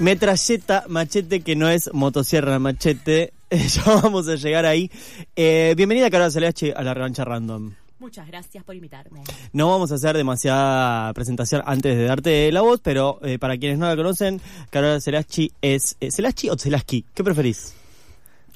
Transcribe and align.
Metralleta, 0.00 0.84
machete, 0.88 1.42
que 1.42 1.54
no 1.54 1.68
es 1.68 1.92
motosierra, 1.92 2.58
machete. 2.58 3.32
ya 3.50 3.84
vamos 3.84 4.26
a 4.28 4.34
llegar 4.34 4.66
ahí. 4.66 4.90
Eh, 5.36 5.74
bienvenida, 5.76 6.10
Carola 6.10 6.30
Celeache, 6.30 6.72
a 6.74 6.82
la 6.82 6.94
revancha 6.94 7.24
random. 7.24 7.72
Muchas 7.98 8.26
gracias 8.26 8.64
por 8.64 8.74
invitarme. 8.74 9.22
No 9.52 9.68
vamos 9.68 9.92
a 9.92 9.96
hacer 9.96 10.16
demasiada 10.16 11.12
presentación 11.12 11.62
antes 11.66 11.98
de 11.98 12.04
darte 12.04 12.50
la 12.50 12.62
voz, 12.62 12.80
pero 12.82 13.20
eh, 13.22 13.38
para 13.38 13.58
quienes 13.58 13.78
no 13.78 13.86
la 13.86 13.94
conocen, 13.94 14.40
Carola 14.70 15.00
Celachi 15.00 15.52
es... 15.60 15.98
Eh, 16.00 16.10
¿Celachi 16.10 16.48
o 16.48 16.56
Celaski? 16.56 17.04
¿Qué 17.14 17.22
preferís? 17.22 17.74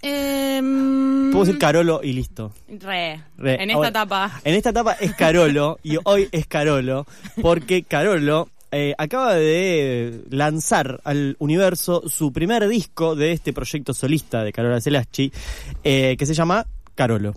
Eh, 0.01 0.61
Puedo 1.31 1.45
decir 1.45 1.59
Carolo 1.59 2.01
y 2.03 2.13
listo. 2.13 2.53
Re. 2.69 3.23
Re. 3.37 3.63
En 3.63 3.71
esta 3.71 3.77
Ahora, 3.77 3.89
etapa. 3.89 4.41
En 4.45 4.55
esta 4.55 4.71
etapa 4.71 4.93
es 4.95 5.15
Carolo 5.15 5.79
y 5.83 5.99
hoy 6.05 6.29
es 6.31 6.47
Carolo 6.47 7.07
porque 7.43 7.83
Carolo 7.83 8.49
eh, 8.75 8.95
acaba 8.99 9.35
de 9.35 10.25
lanzar 10.31 11.01
al 11.05 11.37
universo 11.39 12.09
su 12.09 12.33
primer 12.33 12.69
disco 12.69 13.15
de 13.15 13.33
este 13.33 13.53
proyecto 13.53 13.95
solista 13.95 14.45
de 14.45 14.53
Carola 14.53 14.81
Celaschi 14.81 15.33
eh, 15.83 16.17
que 16.19 16.27
se 16.27 16.35
llama 16.35 16.67
Carolo. 16.95 17.35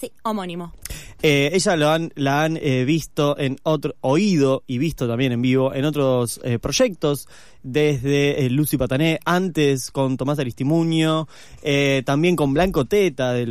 Sí, 0.00 0.12
homónimo. 0.22 0.72
Eh, 1.20 1.50
ella 1.52 1.74
lo 1.74 1.90
han, 1.90 2.12
la 2.14 2.44
han 2.44 2.56
eh, 2.56 2.84
visto 2.84 3.36
en 3.36 3.56
otro, 3.64 3.96
oído 4.00 4.62
y 4.68 4.78
visto 4.78 5.08
también 5.08 5.32
en 5.32 5.42
vivo 5.42 5.74
en 5.74 5.84
otros 5.84 6.40
eh, 6.44 6.60
proyectos, 6.60 7.26
desde 7.64 8.48
Lucy 8.50 8.76
Patané, 8.76 9.18
antes 9.24 9.90
con 9.90 10.16
Tomás 10.16 10.38
Aristimuño, 10.38 11.26
también 12.04 12.36
con 12.36 12.54
Blanco 12.54 12.84
Teta, 12.84 13.32
de, 13.32 13.44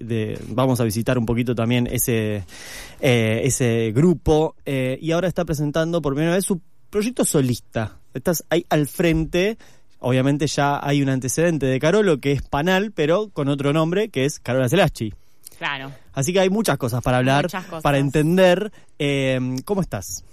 de- 0.00 0.38
vamos 0.50 0.80
a 0.80 0.84
visitar 0.84 1.18
un 1.18 1.26
poquito 1.26 1.56
también 1.56 1.88
ese, 1.90 2.44
ese 3.00 3.92
grupo, 3.92 4.54
y 4.64 5.10
ahora 5.10 5.26
está 5.26 5.44
presentando 5.44 6.00
por 6.00 6.14
primera 6.14 6.36
vez 6.36 6.44
su 6.44 6.60
proyecto 6.90 7.24
solista. 7.24 7.96
Estás 8.14 8.44
ahí 8.50 8.66
al 8.68 8.86
frente. 8.86 9.56
Obviamente 10.00 10.46
ya 10.46 10.80
hay 10.82 11.02
un 11.02 11.08
antecedente 11.08 11.66
de 11.66 11.78
Carolo 11.78 12.20
que 12.20 12.32
es 12.32 12.42
Panal, 12.42 12.92
pero 12.92 13.28
con 13.30 13.48
otro 13.48 13.72
nombre 13.72 14.08
que 14.08 14.24
es 14.24 14.40
Carola 14.40 14.68
Celaschi. 14.68 15.14
Claro. 15.58 15.92
Así 16.14 16.32
que 16.32 16.40
hay 16.40 16.50
muchas 16.50 16.78
cosas 16.78 17.02
para 17.02 17.18
hablar, 17.18 17.44
cosas. 17.44 17.82
para 17.82 17.98
entender. 17.98 18.72
Eh, 18.98 19.38
¿Cómo 19.64 19.82
estás? 19.82 20.24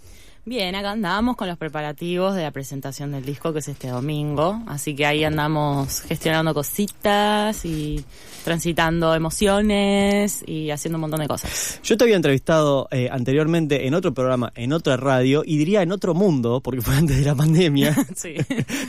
Bien, 0.47 0.74
acá 0.75 0.91
andamos 0.91 1.35
con 1.35 1.50
los 1.50 1.58
preparativos 1.58 2.34
de 2.34 2.44
la 2.44 2.52
presentación 2.52 3.12
del 3.12 3.25
disco 3.25 3.52
que 3.52 3.59
es 3.59 3.68
este 3.68 3.90
domingo. 3.90 4.63
Así 4.66 4.96
que 4.96 5.06
ahí 5.06 5.25
andamos 5.25 6.03
gestionando 6.03 6.53
cositas 6.53 7.66
y 7.66 8.02
transitando 8.46 9.13
emociones 9.13 10.41
y 10.47 10.72
haciendo 10.72 10.96
un 10.96 11.02
montón 11.02 11.19
de 11.19 11.28
cosas. 11.28 11.81
Yo 11.84 11.97
te 11.97 12.06
había 12.06 12.16
entrevistado 12.16 12.88
eh, 12.91 13.09
anteriormente 13.12 13.88
en 13.88 13.94
otro 13.94 14.13
programa, 14.13 14.53
en 14.56 14.72
otra 14.72 14.96
radio, 14.96 15.44
y 15.46 15.58
diría 15.58 15.81
en 15.81 15.91
otro 15.91 16.13
mundo, 16.13 16.62
porque 16.62 16.79
fue 16.79 16.96
antes 16.96 17.18
de 17.18 17.25
la 17.25 17.35
pandemia. 17.35 17.94
Sí. 18.16 18.35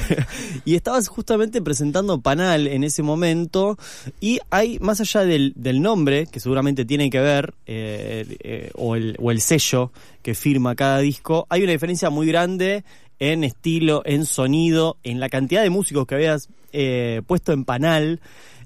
y 0.64 0.76
estabas 0.76 1.08
justamente 1.08 1.60
presentando 1.60 2.20
Panal 2.20 2.68
en 2.68 2.84
ese 2.84 3.02
momento 3.02 3.76
y 4.20 4.38
hay, 4.48 4.78
más 4.78 5.00
allá 5.00 5.24
del, 5.24 5.52
del 5.56 5.82
nombre, 5.82 6.26
que 6.26 6.38
seguramente 6.38 6.84
tiene 6.84 7.10
que 7.10 7.18
ver, 7.18 7.54
eh, 7.66 8.36
eh, 8.44 8.70
o, 8.74 8.94
el, 8.94 9.16
o 9.18 9.32
el 9.32 9.40
sello 9.40 9.90
que 10.22 10.34
firma 10.34 10.74
cada 10.74 10.98
disco, 10.98 11.46
hay 11.48 11.62
una 11.62 11.72
diferencia 11.72 12.10
muy 12.10 12.26
grande 12.26 12.84
en 13.18 13.44
estilo, 13.44 14.02
en 14.04 14.26
sonido, 14.26 14.96
en 15.02 15.20
la 15.20 15.28
cantidad 15.28 15.62
de 15.62 15.70
músicos 15.70 16.06
que 16.06 16.14
habías 16.14 16.48
eh, 16.72 17.22
puesto 17.26 17.52
en 17.52 17.64
Panal. 17.64 18.20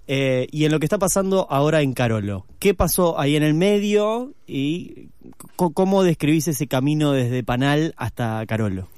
eh, 0.09 0.49
y 0.51 0.65
en 0.65 0.73
lo 0.73 0.81
que 0.81 0.87
está 0.87 0.99
pasando 0.99 1.47
ahora 1.49 1.81
en 1.81 1.95
Carolo. 1.95 2.45
¿Qué 2.59 2.75
pasó 2.75 3.19
ahí 3.21 3.37
en 3.37 3.43
el 3.45 3.55
medio 3.55 4.33
y 4.47 5.09
cómo 5.57 6.03
describís 6.03 6.49
ese 6.49 6.67
camino 6.67 7.13
desde 7.13 7.45
Panal 7.45 7.95
hasta 7.97 8.45
Carolo? 8.47 8.89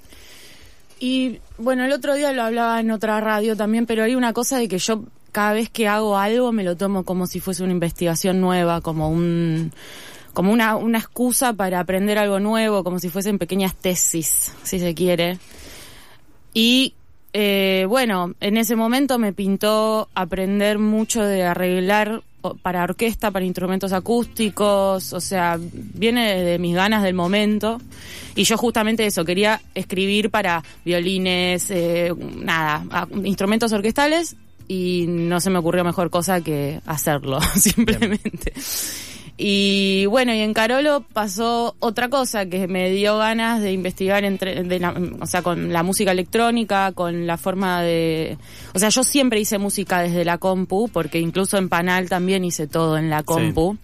Y 0.99 1.41
bueno, 1.59 1.85
el 1.85 1.93
otro 1.93 2.15
día 2.15 2.33
lo 2.33 2.43
hablaba 2.43 2.81
en 2.81 2.91
otra 2.91 3.21
radio 3.21 3.57
también, 3.57 3.85
pero 3.85 4.05
hay 4.05 4.15
una 4.15 4.33
cosa 4.33 4.59
de 4.59 4.69
que 4.69 4.79
yo 4.79 5.05
cada 5.33 5.53
vez 5.53 5.69
que 5.69 5.89
hago 5.89 6.17
algo 6.17 6.53
me 6.53 6.65
lo 6.65 6.77
tomo 6.77 7.05
como 7.05 7.27
si 7.27 7.41
fuese 7.41 7.63
una 7.63 7.73
investigación 7.73 8.41
nueva, 8.41 8.81
como 8.81 9.11
un 9.11 9.73
como 10.35 10.53
una, 10.53 10.77
una 10.77 10.99
excusa 10.99 11.55
para 11.55 11.81
aprender 11.81 12.19
algo 12.19 12.41
nuevo, 12.41 12.85
como 12.85 12.99
si 12.99 13.09
fuesen 13.09 13.39
pequeñas 13.39 13.75
tesis, 13.75 14.53
si 14.63 14.79
se 14.79 14.95
quiere. 14.95 15.39
Y 16.53 16.95
eh, 17.33 17.87
bueno, 17.89 18.35
en 18.41 18.57
ese 18.57 18.77
momento 18.77 19.19
me 19.19 19.33
pintó 19.33 20.09
aprender 20.15 20.79
mucho 20.79 21.25
de 21.25 21.45
arreglar 21.45 22.23
para 22.63 22.85
orquesta, 22.85 23.31
para 23.31 23.45
instrumentos 23.45 23.93
acústicos, 23.93 25.13
o 25.13 25.21
sea, 25.21 25.59
viene 25.59 26.45
de 26.45 26.59
mis 26.59 26.75
ganas 26.75 27.03
del 27.03 27.15
momento. 27.15 27.81
Y 28.37 28.45
yo 28.45 28.57
justamente 28.57 29.07
eso, 29.07 29.25
quería 29.25 29.61
escribir 29.75 30.31
para 30.31 30.63
violines, 30.85 31.71
eh, 31.71 32.13
nada, 32.37 32.85
instrumentos 33.25 33.73
orquestales 33.73 34.37
y 34.69 35.07
no 35.09 35.41
se 35.41 35.51
me 35.51 35.59
ocurrió 35.59 35.85
mejor 35.85 36.11
cosa 36.11 36.41
que 36.41 36.81
hacerlo, 36.87 37.41
simplemente. 37.55 38.53
Y 39.37 40.07
bueno, 40.07 40.33
y 40.33 40.39
en 40.41 40.55
Carolo 40.55 41.05
pasó 41.13 41.75
otra 41.81 42.09
cosa 42.09 42.47
que 42.47 42.69
me 42.69 42.89
dio 42.91 43.19
ganas 43.19 43.61
de 43.61 43.73
investigar 43.73 44.23
entre, 44.25 44.63
de 44.63 44.79
la- 44.79 44.95
o 45.21 45.27
sea, 45.27 45.43
con 45.43 45.73
la 45.73 45.83
música 45.83 46.13
electrónica, 46.13 46.93
con 46.93 47.27
la 47.27 47.37
forma 47.37 47.83
de, 47.83 48.39
o 48.75 48.79
sea, 48.79 48.91
yo 48.91 49.03
siempre 49.03 49.41
hice 49.41 49.59
música 49.59 50.01
desde 50.01 50.25
la 50.25 50.39
compu, 50.39 50.89
porque 50.89 51.19
incluso 51.19 51.59
en 51.59 51.69
Panal 51.69 52.09
también 52.09 52.45
hice 52.45 52.69
todo 52.69 52.97
en 52.97 53.11
la 53.11 53.25
compu. 53.25 53.77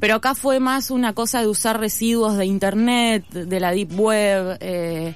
Pero 0.00 0.16
acá 0.16 0.34
fue 0.34 0.58
más 0.60 0.90
una 0.90 1.12
cosa 1.12 1.40
de 1.42 1.46
usar 1.48 1.78
residuos 1.78 2.36
de 2.36 2.46
internet, 2.46 3.24
de 3.30 3.60
la 3.60 3.70
deep 3.70 3.92
web, 4.00 4.56
eh, 4.60 5.14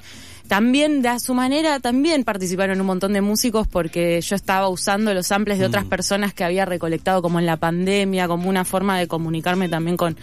también 0.48 1.02
de 1.02 1.08
a 1.08 1.18
su 1.18 1.34
manera 1.34 1.80
también 1.80 2.24
participaron 2.24 2.80
un 2.80 2.86
montón 2.86 3.12
de 3.12 3.20
músicos 3.20 3.66
porque 3.66 4.20
yo 4.20 4.36
estaba 4.36 4.68
usando 4.68 5.12
los 5.14 5.26
samples 5.26 5.58
de 5.58 5.66
otras 5.66 5.84
Mm. 5.84 5.88
personas 5.88 6.34
que 6.34 6.44
había 6.44 6.64
recolectado 6.64 7.22
como 7.22 7.38
en 7.38 7.46
la 7.46 7.56
pandemia, 7.56 8.28
como 8.28 8.48
una 8.48 8.64
forma 8.64 8.98
de 8.98 9.06
comunicarme 9.08 9.68
también 9.68 9.96
con, 9.96 10.16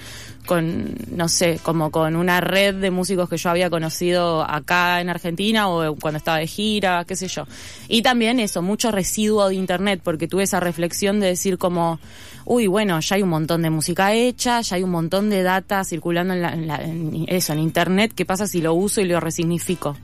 con, 0.45 0.95
no 1.11 1.29
sé, 1.29 1.59
como 1.63 1.89
con 1.91 2.15
una 2.15 2.41
red 2.41 2.75
de 2.75 2.91
músicos 2.91 3.29
que 3.29 3.37
yo 3.37 3.49
había 3.49 3.69
conocido 3.69 4.43
acá 4.43 4.99
en 5.01 5.09
Argentina 5.09 5.69
o 5.69 5.95
cuando 5.95 6.17
estaba 6.17 6.37
de 6.39 6.47
gira, 6.47 7.05
qué 7.05 7.15
sé 7.15 7.27
yo. 7.27 7.45
Y 7.87 8.01
también 8.01 8.39
eso, 8.39 8.61
mucho 8.61 8.91
residuo 8.91 9.47
de 9.49 9.55
internet 9.55 10.01
porque 10.03 10.27
tuve 10.27 10.43
esa 10.43 10.59
reflexión 10.59 11.19
de 11.19 11.27
decir 11.27 11.57
como, 11.57 11.99
uy, 12.45 12.67
bueno, 12.67 12.99
ya 12.99 13.15
hay 13.15 13.23
un 13.23 13.29
montón 13.29 13.61
de 13.61 13.69
música 13.69 14.13
hecha, 14.13 14.61
ya 14.61 14.75
hay 14.75 14.83
un 14.83 14.91
montón 14.91 15.29
de 15.29 15.43
data 15.43 15.83
circulando 15.83 16.33
en, 16.33 16.41
la- 16.41 16.53
en 16.53 16.67
la- 16.67 16.81
en 16.83 17.25
eso, 17.27 17.53
en 17.53 17.59
internet, 17.59 18.11
¿qué 18.15 18.25
pasa 18.25 18.47
si 18.47 18.61
lo 18.61 18.73
uso 18.73 19.01
y 19.01 19.05
lo 19.05 19.19
resignifico? 19.19 19.95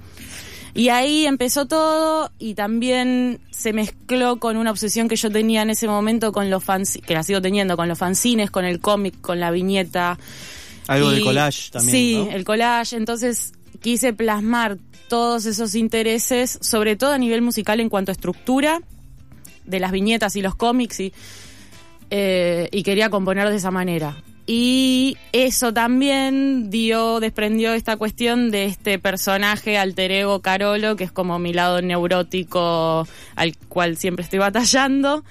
Y 0.74 0.90
ahí 0.90 1.26
empezó 1.26 1.66
todo 1.66 2.32
y 2.40 2.54
también 2.54 3.40
se 3.52 3.74
mezcló 3.74 4.40
con 4.40 4.58
una 4.58 4.72
obsesión 4.72 5.08
que 5.08 5.16
yo 5.16 5.32
tenía 5.32 5.62
en 5.62 5.70
ese 5.72 5.88
momento 5.88 6.32
con 6.32 6.50
los 6.50 6.64
fans, 6.64 7.00
que 7.06 7.14
la 7.14 7.24
sigo 7.24 7.42
teniendo, 7.42 7.76
con 7.76 7.88
los 7.88 7.98
fanzines, 7.98 8.52
con 8.52 8.66
el 8.66 8.80
cómic, 8.80 9.20
con 9.22 9.40
la 9.40 9.52
viñeta. 9.52 10.18
Algo 10.88 11.12
de 11.12 11.22
collage 11.22 11.72
también. 11.72 11.92
Sí, 11.92 12.18
¿no? 12.18 12.32
el 12.32 12.44
collage. 12.44 12.96
Entonces 12.96 13.54
quise 13.82 14.14
plasmar 14.14 14.78
todos 15.08 15.46
esos 15.46 15.76
intereses, 15.76 16.60
sobre 16.62 16.96
todo 16.96 17.14
a 17.14 17.18
nivel 17.18 17.42
musical 17.42 17.80
en 17.80 17.90
cuanto 17.90 18.12
a 18.12 18.14
estructura 18.14 18.82
de 19.66 19.80
las 19.80 19.92
viñetas 19.92 20.36
y 20.36 20.42
los 20.42 20.56
cómics 20.56 21.00
y, 21.00 21.14
eh, 22.10 22.70
y 22.72 22.84
quería 22.84 23.10
componer 23.10 23.50
de 23.50 23.56
esa 23.56 23.72
manera. 23.72 24.24
Y 24.52 25.16
eso 25.32 25.72
también 25.76 26.72
dio, 26.72 27.20
desprendió 27.20 27.74
esta 27.74 27.98
cuestión 27.98 28.50
de 28.50 28.66
este 28.66 28.98
personaje 28.98 29.78
alter 29.78 30.12
ego 30.12 30.40
Carolo, 30.42 30.96
que 30.96 31.04
es 31.04 31.12
como 31.12 31.38
mi 31.38 31.54
lado 31.54 31.84
neurótico 31.84 33.08
al 33.36 33.56
cual 33.68 33.96
siempre 33.96 34.24
estoy 34.24 34.40
batallando. 34.40 35.24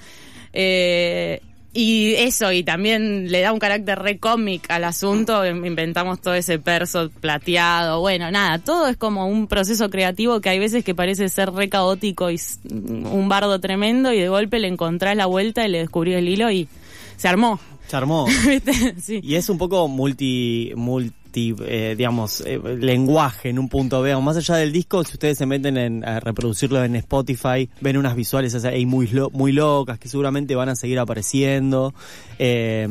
Eh, 0.53 1.41
y 1.73 2.13
eso, 2.15 2.53
y 2.53 2.63
también 2.63 3.29
le 3.29 3.41
da 3.41 3.51
un 3.51 3.59
carácter 3.59 3.99
re 3.99 4.19
cómic 4.19 4.71
al 4.71 4.85
asunto, 4.85 5.45
in- 5.45 5.65
inventamos 5.65 6.21
todo 6.21 6.33
ese 6.35 6.57
perso 6.57 7.11
plateado, 7.19 7.99
bueno, 7.99 8.31
nada, 8.31 8.57
todo 8.59 8.87
es 8.87 8.95
como 8.95 9.27
un 9.27 9.47
proceso 9.47 9.89
creativo 9.89 10.39
que 10.39 10.47
hay 10.47 10.59
veces 10.59 10.85
que 10.85 10.95
parece 10.95 11.27
ser 11.27 11.51
re 11.51 11.67
caótico 11.67 12.31
y 12.31 12.39
un 12.71 13.27
bardo 13.27 13.59
tremendo 13.59 14.13
y 14.13 14.19
de 14.21 14.29
golpe 14.29 14.59
le 14.59 14.69
encontrás 14.69 15.17
la 15.17 15.25
vuelta 15.25 15.65
y 15.65 15.69
le 15.69 15.79
descubrí 15.79 16.13
el 16.13 16.29
hilo 16.29 16.49
y 16.49 16.69
se 17.17 17.27
armó. 17.27 17.59
Se 17.89 17.95
armó. 17.97 18.25
¿Viste? 18.47 18.95
Sí. 19.01 19.19
Y 19.23 19.35
es 19.35 19.49
un 19.49 19.57
poco 19.57 19.87
multi, 19.87 20.71
multi 20.75 21.55
eh, 21.65 21.95
digamos, 21.97 22.41
eh, 22.45 22.59
lenguaje 22.79 23.49
en 23.49 23.59
un 23.59 23.67
punto. 23.69 24.01
Vean, 24.01 24.23
más 24.23 24.37
allá 24.37 24.55
del 24.55 24.71
disco, 24.71 25.03
si 25.03 25.13
ustedes 25.13 25.37
se 25.37 25.45
meten 25.45 25.77
en, 25.77 26.03
a 26.07 26.19
reproducirlo 26.19 26.83
en 26.83 26.95
Spotify, 26.95 27.69
ven 27.81 27.97
unas 27.97 28.15
visuales 28.15 28.53
o 28.55 28.59
sea, 28.59 28.71
muy, 28.85 29.07
lo- 29.07 29.29
muy 29.31 29.51
locas 29.51 29.97
que 29.99 30.07
seguramente 30.09 30.55
van 30.55 30.69
a 30.69 30.75
seguir 30.75 30.99
apareciendo. 30.99 31.93
Eh, 32.37 32.87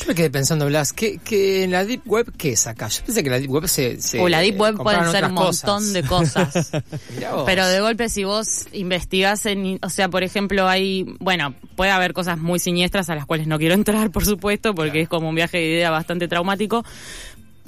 Yo 0.00 0.06
me 0.06 0.14
quedé 0.14 0.30
pensando, 0.30 0.66
Blas, 0.66 0.92
que, 0.92 1.18
que 1.18 1.64
en 1.64 1.72
la 1.72 1.84
Deep 1.84 2.02
Web, 2.06 2.32
¿qué 2.36 2.52
es 2.52 2.66
acá? 2.66 2.88
Yo 2.88 3.02
pensé 3.04 3.24
que 3.24 3.30
la 3.30 3.38
Deep 3.38 3.50
Web 3.50 3.66
se. 3.68 4.00
se 4.00 4.20
O 4.20 4.28
la 4.28 4.40
Deep 4.40 4.58
Web 4.58 4.76
pueden 4.76 5.00
compraron 5.00 5.12
ser 5.12 5.24
un 5.24 5.32
montón 5.32 5.52
cosas. 5.52 5.92
de 5.92 6.02
cosas. 6.02 6.70
Pero 7.46 7.66
de 7.66 7.80
golpe 7.80 8.08
si 8.08 8.24
vos 8.24 8.66
investigás 8.72 9.46
en, 9.46 9.78
o 9.82 9.90
sea, 9.90 10.08
por 10.08 10.22
ejemplo, 10.22 10.68
hay, 10.68 11.16
bueno, 11.18 11.54
puede 11.74 11.90
haber 11.90 12.12
cosas 12.12 12.38
muy 12.38 12.58
siniestras 12.60 13.10
a 13.10 13.14
las 13.16 13.26
cuales 13.26 13.46
no 13.46 13.58
quiero 13.58 13.74
entrar, 13.74 14.10
por 14.12 14.24
supuesto, 14.24 14.74
porque 14.74 15.00
es 15.00 15.08
como 15.08 15.28
un 15.28 15.34
viaje 15.34 15.58
de 15.58 15.66
idea 15.66 15.90
bastante 15.90 16.28
traumático. 16.28 16.84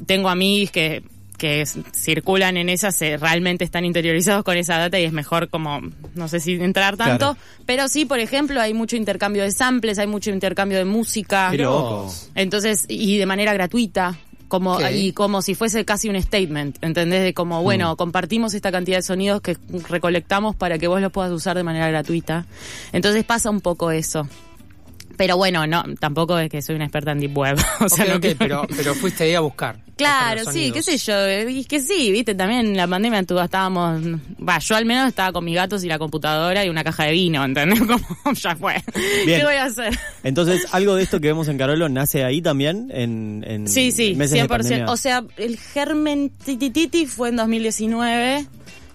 Tengo 0.06 0.28
amigos 0.28 0.70
que 0.70 1.02
que 1.40 1.64
circulan 1.94 2.58
en 2.58 2.68
esas 2.68 3.00
eh, 3.00 3.16
realmente 3.16 3.64
están 3.64 3.86
interiorizados 3.86 4.44
con 4.44 4.58
esa 4.58 4.76
data 4.76 5.00
y 5.00 5.04
es 5.04 5.12
mejor 5.12 5.48
como 5.48 5.80
no 6.14 6.28
sé 6.28 6.38
si 6.38 6.52
entrar 6.52 6.98
tanto, 6.98 7.34
Claro. 7.34 7.36
pero 7.64 7.88
sí, 7.88 8.04
por 8.04 8.18
ejemplo, 8.18 8.60
hay 8.60 8.74
mucho 8.74 8.96
intercambio 8.96 9.42
de 9.42 9.50
samples, 9.50 9.98
hay 9.98 10.06
mucho 10.06 10.30
intercambio 10.30 10.76
de 10.76 10.84
música. 10.84 11.48
Qué 11.50 11.56
loco. 11.58 12.12
Entonces, 12.34 12.84
y 12.88 13.16
de 13.16 13.24
manera 13.24 13.54
gratuita, 13.54 14.18
como, 14.48 14.78
y 14.90 15.12
como 15.12 15.40
si 15.42 15.54
fuese 15.54 15.84
casi 15.86 16.08
un 16.10 16.20
statement, 16.20 16.76
¿entendés? 16.82 17.22
De 17.22 17.32
como, 17.32 17.60
Mm. 17.60 17.64
bueno, 17.64 17.96
compartimos 17.96 18.52
esta 18.52 18.70
cantidad 18.70 18.98
de 18.98 19.02
sonidos 19.02 19.40
que 19.40 19.56
recolectamos 19.88 20.56
para 20.56 20.76
que 20.78 20.88
vos 20.88 21.00
los 21.00 21.10
puedas 21.10 21.32
usar 21.32 21.56
de 21.56 21.62
manera 21.62 21.88
gratuita. 21.88 22.44
Entonces 22.92 23.24
pasa 23.24 23.48
un 23.48 23.60
poco 23.62 23.90
eso. 23.92 24.28
Pero 25.20 25.36
bueno, 25.36 25.66
no, 25.66 25.84
tampoco 25.98 26.38
es 26.38 26.48
que 26.48 26.62
soy 26.62 26.76
una 26.76 26.86
experta 26.86 27.12
en 27.12 27.20
Deep 27.20 27.36
Web. 27.36 27.58
O 27.80 27.90
sea, 27.90 28.06
no 28.06 28.18
pero, 28.38 28.66
pero 28.74 28.94
fuiste 28.94 29.24
ahí 29.24 29.34
a 29.34 29.40
buscar. 29.40 29.76
Claro, 29.94 30.50
sí, 30.50 30.72
qué 30.72 30.82
sé 30.82 30.96
yo, 30.96 31.46
y 31.46 31.62
que 31.66 31.78
sí, 31.80 32.10
viste, 32.10 32.34
también 32.34 32.68
en 32.68 32.76
la 32.76 32.88
pandemia 32.88 33.22
tú 33.24 33.38
estábamos, 33.38 34.00
va, 34.02 34.58
yo 34.58 34.76
al 34.76 34.86
menos 34.86 35.08
estaba 35.08 35.30
con 35.30 35.44
mis 35.44 35.54
gatos 35.54 35.84
y 35.84 35.88
la 35.88 35.98
computadora 35.98 36.64
y 36.64 36.70
una 36.70 36.82
caja 36.82 37.04
de 37.04 37.12
vino, 37.12 37.44
¿entendés? 37.44 37.80
Como, 37.86 38.34
ya 38.34 38.56
fue. 38.56 38.82
Bien. 39.26 39.40
¿Qué 39.40 39.44
voy 39.44 39.56
a 39.56 39.64
hacer? 39.64 39.98
entonces, 40.22 40.66
algo 40.72 40.94
de 40.94 41.02
esto 41.02 41.20
que 41.20 41.26
vemos 41.26 41.48
en 41.48 41.58
Carolo 41.58 41.90
nace 41.90 42.24
ahí 42.24 42.40
también, 42.40 42.90
en, 42.90 43.44
en 43.46 43.68
Sí, 43.68 43.92
sí, 43.92 44.14
meses 44.14 44.38
de 44.40 44.44
100%. 44.44 44.48
pandemia. 44.48 44.86
O 44.90 44.96
sea, 44.96 45.22
el 45.36 45.58
germen 45.58 46.30
titititi 46.46 47.04
fue 47.04 47.28
en 47.28 47.36
2019, 47.36 48.46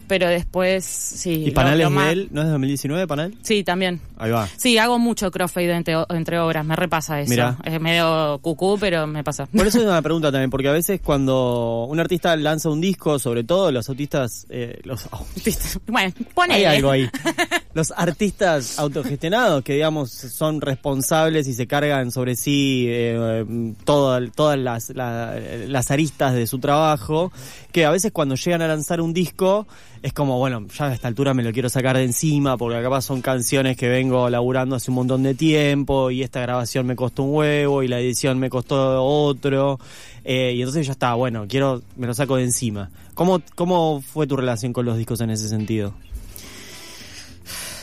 pero 0.08 0.28
después, 0.28 0.84
sí. 0.86 1.46
¿Y 1.48 1.52
Panal 1.52 1.82
es 1.82 1.90
de 1.94 2.12
él? 2.12 2.28
¿No 2.32 2.42
es 2.42 2.48
de 2.48 2.52
2019, 2.52 3.08
Panal? 3.08 3.36
Sí, 3.42 3.64
también. 3.64 4.02
Ahí 4.18 4.32
va. 4.32 4.48
Sí, 4.58 4.78
hago 4.78 5.00
mucho 5.00 5.32
crossfade 5.32 5.72
entre, 5.74 5.96
entre 6.10 6.40
obras, 6.40 6.66
me 6.66 6.76
repasa 6.76 7.20
eso. 7.22 7.30
Mirá. 7.30 7.58
Es 7.64 7.80
medio 7.82 8.40
cucú, 8.42 8.78
pero 8.80 9.08
me 9.08 9.24
pasa. 9.24 9.46
Por 9.48 9.68
eso 9.68 9.80
es 9.80 9.86
una 9.88 10.02
pregunta 10.02 10.32
también, 10.32 10.50
porque 10.50 10.70
a 10.70 10.74
veces 10.74 11.02
cuando 11.04 11.86
un 11.90 12.00
artista 12.00 12.36
lanza 12.36 12.70
un 12.70 12.82
disco, 12.82 13.20
sobre 13.20 13.44
todo 13.44 13.72
los 13.72 13.88
autistas, 13.90 14.46
eh, 14.50 14.80
los 14.84 15.08
autistas, 15.12 15.80
bueno, 15.88 16.14
hay 16.18 16.26
ponele. 16.34 16.68
algo 16.68 16.92
ahí. 16.92 17.10
Los 17.76 17.92
artistas 17.96 18.80
autogestionados 18.80 19.62
que 19.64 19.74
digamos 19.74 20.10
son 20.10 20.62
responsables 20.62 21.46
y 21.48 21.54
se 21.54 21.68
cargan 21.68 22.10
sobre 22.10 22.36
sí 22.38 22.86
eh, 22.88 23.46
todas 23.84 24.58
las, 24.58 24.90
la- 24.92 25.36
las 25.68 25.92
aristas 25.92 26.34
de 26.34 26.48
su 26.48 26.58
trabajo, 26.60 27.32
que 27.74 27.86
a 27.86 27.92
veces 27.92 28.12
cuando 28.12 28.36
llegan 28.36 28.62
a 28.62 28.68
lanzar 28.70 29.02
un 29.02 29.14
disco 29.14 29.68
es 30.02 30.14
como, 30.14 30.38
bueno, 30.40 30.66
ya 30.78 30.86
a 30.88 30.94
esta 30.94 31.08
altura 31.10 31.34
me 31.34 31.44
lo 31.44 31.52
quiero 31.52 31.68
sacar 31.68 31.98
de 31.98 32.04
encima 32.04 32.56
porque 32.58 32.82
capaz 32.82 33.02
son 33.02 33.22
canciones 33.22 33.76
que 33.76 33.90
vengo 33.90 34.30
laburando 34.30 34.76
hace 34.78 34.90
un 34.92 34.96
montón 34.96 35.24
de 35.24 35.34
tiempo 35.36 36.12
y 36.12 36.24
esta 36.24 36.40
grabación 36.40 36.86
me 36.86 36.96
costó 36.96 37.24
un 37.24 37.36
huevo 37.36 37.84
y 37.84 37.88
la 37.90 38.00
edición 38.00 38.40
me 38.40 38.50
costó 38.50 39.04
otro. 39.04 39.80
eh, 40.24 40.54
y 40.56 40.62
entonces 40.62 40.86
ya 40.88 40.94
está, 40.94 41.14
bueno, 41.16 41.46
quiero, 41.50 41.82
me 41.98 42.08
lo 42.08 42.14
saco 42.14 42.38
de 42.38 42.44
encima. 42.44 42.90
¿Cómo, 43.16 43.42
¿Cómo 43.56 44.02
fue 44.02 44.28
tu 44.28 44.38
relación 44.38 44.72
con 44.72 44.86
los 44.86 44.98
discos 44.98 45.20
en 45.22 45.30
ese 45.32 45.50
sentido? 45.50 45.94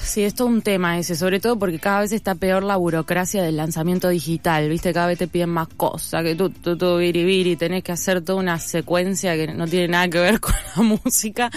Sí, 0.05 0.25
es 0.25 0.35
todo 0.35 0.49
un 0.49 0.63
tema 0.63 0.99
ese, 0.99 1.15
sobre 1.15 1.39
todo 1.39 1.59
porque 1.59 1.79
cada 1.79 2.01
vez 2.01 2.13
está 2.13 2.35
peor 2.35 2.65
la 2.65 2.77
burocracia 2.77 3.43
del 3.43 3.57
lanzamiento 3.57 4.09
digital, 4.09 4.69
¿viste? 4.69 4.93
Cada 4.93 5.07
vez 5.07 5.19
te 5.19 5.29
piden 5.29 5.51
más 5.51 5.69
cosas, 5.69 6.25
que 6.25 6.35
tú, 6.35 6.51
tú, 6.51 6.77
tú, 6.77 6.99
biribiri, 6.99 7.57
tenés 7.57 7.85
que 7.85 7.93
hacer 7.93 8.21
toda 8.21 8.41
una 8.41 8.59
secuencia 8.59 9.35
que 9.37 9.55
no 9.55 9.67
tiene 9.67 9.89
nada 9.89 10.09
que 10.09 10.19
ver 10.19 10.41
con 10.41 10.55
la 10.77 10.83
música. 10.83 11.51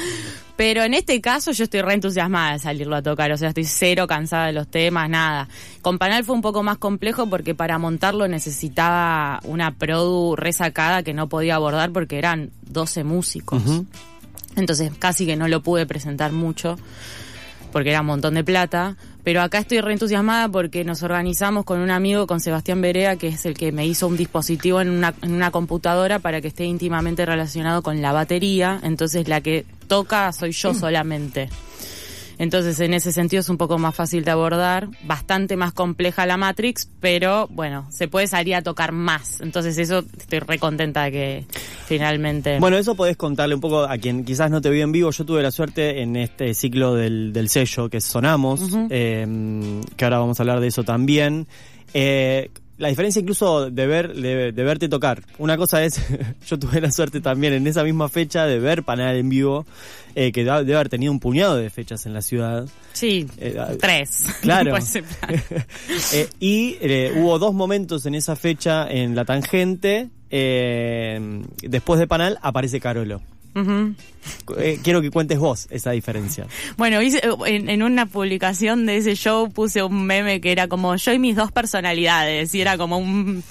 Pero 0.55 0.83
en 0.83 0.93
este 0.93 1.19
caso 1.19 1.51
yo 1.51 1.65
estoy 1.65 1.81
re 1.81 1.95
entusiasmada 1.95 2.53
de 2.53 2.59
salirlo 2.59 2.95
a 2.95 3.01
tocar, 3.01 3.31
o 3.31 3.37
sea, 3.37 3.49
estoy 3.49 3.65
cero 3.65 4.07
cansada 4.07 4.45
de 4.45 4.53
los 4.53 4.67
temas, 4.67 5.09
nada. 5.09 5.49
Con 5.81 5.97
Panal 5.97 6.23
fue 6.23 6.35
un 6.35 6.41
poco 6.41 6.63
más 6.63 6.77
complejo 6.77 7.27
porque 7.27 7.55
para 7.55 7.77
montarlo 7.77 8.27
necesitaba 8.27 9.39
una 9.43 9.71
produ 9.71 10.35
resacada 10.35 11.03
que 11.03 11.13
no 11.13 11.27
podía 11.27 11.55
abordar 11.55 11.91
porque 11.91 12.17
eran 12.19 12.51
12 12.69 13.03
músicos. 13.03 13.61
Entonces 14.55 14.91
casi 14.97 15.25
que 15.25 15.35
no 15.35 15.47
lo 15.47 15.61
pude 15.61 15.85
presentar 15.85 16.31
mucho 16.31 16.77
porque 17.75 17.89
era 17.89 17.99
un 17.99 18.07
montón 18.07 18.35
de 18.35 18.43
plata. 18.45 18.95
Pero 19.25 19.41
acá 19.41 19.57
estoy 19.57 19.81
reentusiasmada 19.81 20.47
porque 20.47 20.85
nos 20.85 21.03
organizamos 21.03 21.65
con 21.65 21.81
un 21.81 21.91
amigo, 21.91 22.25
con 22.25 22.39
Sebastián 22.39 22.79
Berea, 22.79 23.17
que 23.17 23.27
es 23.27 23.45
el 23.45 23.53
que 23.53 23.73
me 23.73 23.85
hizo 23.85 24.07
un 24.07 24.15
dispositivo 24.15 24.79
en 24.79 24.89
una, 24.89 25.13
en 25.21 25.33
una 25.33 25.51
computadora 25.51 26.19
para 26.19 26.39
que 26.39 26.47
esté 26.47 26.63
íntimamente 26.63 27.25
relacionado 27.25 27.81
con 27.81 28.01
la 28.01 28.13
batería. 28.13 28.79
Entonces 28.81 29.27
la 29.27 29.41
que 29.41 29.65
toca 29.89 30.31
soy 30.31 30.53
yo 30.53 30.73
solamente. 30.73 31.49
Entonces, 32.37 32.79
en 32.79 32.93
ese 32.93 33.11
sentido 33.11 33.41
es 33.41 33.49
un 33.49 33.57
poco 33.57 33.77
más 33.77 33.95
fácil 33.95 34.23
de 34.23 34.31
abordar, 34.31 34.89
bastante 35.03 35.55
más 35.55 35.73
compleja 35.73 36.25
la 36.25 36.37
Matrix, 36.37 36.89
pero 36.99 37.47
bueno, 37.49 37.87
se 37.91 38.07
puede 38.07 38.27
salir 38.27 38.55
a 38.55 38.61
tocar 38.61 38.91
más. 38.91 39.41
Entonces, 39.41 39.77
eso 39.77 40.03
estoy 40.17 40.39
re 40.39 40.59
contenta 40.59 41.03
de 41.03 41.11
que 41.11 41.45
finalmente. 41.85 42.59
Bueno, 42.59 42.77
eso 42.77 42.95
podés 42.95 43.17
contarle 43.17 43.55
un 43.55 43.61
poco 43.61 43.83
a 43.83 43.97
quien 43.97 44.25
quizás 44.25 44.51
no 44.51 44.61
te 44.61 44.69
vio 44.69 44.83
en 44.83 44.91
vivo. 44.91 45.11
Yo 45.11 45.25
tuve 45.25 45.41
la 45.41 45.51
suerte 45.51 46.01
en 46.01 46.15
este 46.15 46.53
ciclo 46.53 46.95
del, 46.95 47.33
del 47.33 47.49
sello 47.49 47.89
que 47.89 48.01
Sonamos, 48.01 48.61
eh, 48.89 49.81
que 49.95 50.05
ahora 50.05 50.19
vamos 50.19 50.39
a 50.39 50.43
hablar 50.43 50.59
de 50.59 50.67
eso 50.67 50.83
también. 50.83 51.47
Eh, 51.93 52.49
la 52.77 52.89
diferencia 52.89 53.21
incluso 53.21 53.69
de 53.71 53.87
ver 53.87 54.13
de, 54.13 54.51
de 54.51 54.63
verte 54.63 54.89
tocar. 54.89 55.21
Una 55.37 55.57
cosa 55.57 55.83
es, 55.83 56.01
yo 56.47 56.59
tuve 56.59 56.81
la 56.81 56.91
suerte 56.91 57.21
también 57.21 57.53
en 57.53 57.67
esa 57.67 57.83
misma 57.83 58.09
fecha 58.09 58.45
de 58.45 58.59
ver 58.59 58.83
Panal 58.83 59.15
en 59.15 59.29
vivo, 59.29 59.65
eh, 60.15 60.31
que 60.31 60.43
debe 60.43 60.75
haber 60.75 60.89
tenido 60.89 61.11
un 61.11 61.19
puñado 61.19 61.55
de 61.55 61.69
fechas 61.69 62.05
en 62.05 62.13
la 62.13 62.21
ciudad. 62.21 62.67
Sí, 62.93 63.27
Eh, 63.37 63.55
ah, 63.59 63.71
tres. 63.79 64.25
Claro. 64.41 64.75
Eh, 66.13 66.29
y 66.39 66.77
hubo 67.17 67.39
dos 67.39 67.53
momentos 67.53 68.05
en 68.05 68.15
esa 68.15 68.35
fecha 68.35 68.89
en 68.89 69.15
la 69.15 69.25
tangente. 69.25 70.09
después 70.29 71.99
de 71.99 72.07
Panal 72.07 72.37
aparece 72.41 72.79
Carolo. 72.79 73.21
Eh, 74.57 74.79
quiero 74.83 75.01
que 75.01 75.11
cuentes 75.11 75.39
vos 75.39 75.67
esa 75.69 75.91
diferencia. 75.91 76.45
Bueno, 76.77 77.01
hice- 77.01 77.21
en, 77.45 77.69
en 77.69 77.83
una 77.83 78.05
publicación 78.05 78.85
de 78.85 78.97
ese 78.97 79.15
show 79.15 79.49
puse 79.51 79.81
un 79.83 80.05
meme 80.05 80.41
que 80.41 80.51
era 80.51 80.67
como 80.67 80.95
yo 80.95 81.13
y 81.13 81.19
mis 81.19 81.35
dos 81.35 81.51
personalidades. 81.51 82.53
Y 82.55 82.61
era 82.61 82.77
como 82.77 82.97
un 82.97 83.39
eh, 83.39 83.41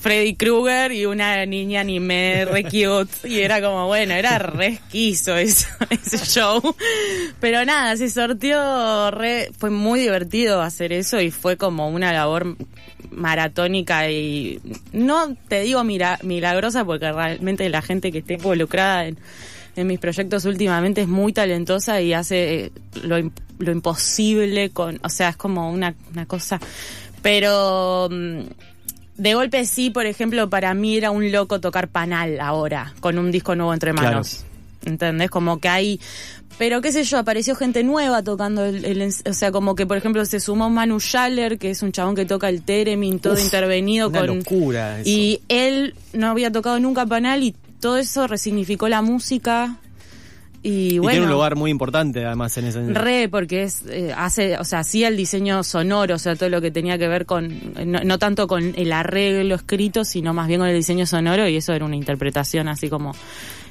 Freddy 0.00 0.34
Krueger 0.36 0.92
y 0.92 1.06
una 1.06 1.44
niña 1.46 1.80
anime 1.80 2.44
re 2.44 2.64
cute. 2.64 3.28
Y 3.28 3.40
era 3.40 3.60
como, 3.60 3.86
bueno, 3.86 4.14
era 4.14 4.38
re 4.38 4.66
esquizo 4.66 5.36
eso, 5.36 5.68
ese 5.90 6.18
show. 6.18 6.62
Pero 7.40 7.64
nada, 7.64 7.96
se 7.96 8.08
sorteó 8.10 9.10
re, 9.10 9.50
fue 9.58 9.70
muy 9.70 10.00
divertido 10.00 10.62
hacer 10.62 10.92
eso 10.92 11.20
y 11.20 11.30
fue 11.30 11.56
como 11.56 11.88
una 11.88 12.12
labor 12.12 12.56
maratónica 13.10 14.10
y 14.10 14.60
no 14.92 15.34
te 15.48 15.62
digo 15.62 15.82
milagrosa 15.84 16.84
porque 16.84 17.10
realmente 17.10 17.68
la 17.68 17.82
gente 17.82 18.12
que 18.12 18.18
esté 18.18 18.34
involucrada 18.34 19.06
en, 19.06 19.18
en 19.76 19.86
mis 19.86 19.98
proyectos 19.98 20.44
últimamente 20.44 21.02
es 21.02 21.08
muy 21.08 21.32
talentosa 21.32 22.00
y 22.00 22.12
hace 22.12 22.72
lo, 23.02 23.16
lo 23.58 23.72
imposible 23.72 24.70
con, 24.70 24.98
o 25.02 25.08
sea, 25.08 25.30
es 25.30 25.36
como 25.36 25.70
una, 25.70 25.94
una 26.12 26.26
cosa, 26.26 26.60
pero 27.22 28.08
mm, 28.10 28.40
de 29.18 29.34
golpe 29.34 29.66
sí, 29.66 29.90
por 29.90 30.06
ejemplo, 30.06 30.48
para 30.48 30.72
mí 30.74 30.96
era 30.96 31.10
un 31.10 31.30
loco 31.30 31.60
tocar 31.60 31.88
panal 31.88 32.40
ahora, 32.40 32.94
con 33.00 33.18
un 33.18 33.30
disco 33.30 33.54
nuevo 33.54 33.74
entre 33.74 33.92
Claro. 33.92 34.08
manos. 34.08 34.44
¿Entendés? 34.84 35.28
Como 35.30 35.58
que 35.60 35.68
hay... 35.68 36.00
Pero 36.56 36.80
qué 36.80 36.90
sé 36.90 37.04
yo, 37.04 37.18
apareció 37.18 37.54
gente 37.54 37.84
nueva 37.84 38.22
tocando 38.24 38.64
el, 38.64 39.12
o 39.28 39.32
sea, 39.32 39.52
como 39.52 39.76
que 39.76 39.86
por 39.86 39.96
ejemplo 39.96 40.24
se 40.24 40.40
sumó 40.40 40.70
Manu 40.70 40.98
Schaller, 40.98 41.56
que 41.58 41.70
es 41.70 41.82
un 41.82 41.92
chabón 41.92 42.16
que 42.16 42.24
toca 42.24 42.48
el 42.48 42.62
Theremin, 42.62 43.20
todo 43.20 43.34
Uf, 43.34 43.44
intervenido 43.44 44.08
una 44.08 44.18
con 44.26 44.38
locura 44.38 45.00
eso. 45.00 45.08
y 45.08 45.40
él 45.48 45.94
no 46.14 46.28
había 46.28 46.50
tocado 46.50 46.80
nunca 46.80 47.06
panal 47.06 47.44
y 47.44 47.54
todo 47.80 47.96
eso 47.98 48.26
resignificó 48.26 48.88
la 48.88 49.02
música 49.02 49.76
y, 50.68 50.94
Y 50.94 50.98
bueno 50.98 51.12
tiene 51.12 51.26
un 51.26 51.32
lugar 51.32 51.56
muy 51.56 51.70
importante 51.70 52.24
además 52.24 52.56
en 52.58 52.66
ese 52.66 52.92
Re, 52.92 53.28
porque 53.28 53.62
es, 53.62 53.82
eh, 53.88 54.12
hace, 54.16 54.58
o 54.58 54.64
sea, 54.64 54.80
hacía 54.80 55.08
el 55.08 55.16
diseño 55.16 55.62
sonoro, 55.62 56.14
o 56.14 56.18
sea, 56.18 56.36
todo 56.36 56.48
lo 56.48 56.60
que 56.60 56.70
tenía 56.70 56.98
que 56.98 57.08
ver 57.08 57.26
con, 57.26 57.72
no, 57.86 58.00
no 58.04 58.18
tanto 58.18 58.46
con 58.46 58.74
el 58.76 58.92
arreglo 58.92 59.54
escrito, 59.54 60.04
sino 60.04 60.34
más 60.34 60.48
bien 60.48 60.60
con 60.60 60.68
el 60.68 60.76
diseño 60.76 61.06
sonoro, 61.06 61.48
y 61.48 61.56
eso 61.56 61.72
era 61.72 61.84
una 61.84 61.96
interpretación 61.96 62.68
así 62.68 62.88
como, 62.88 63.14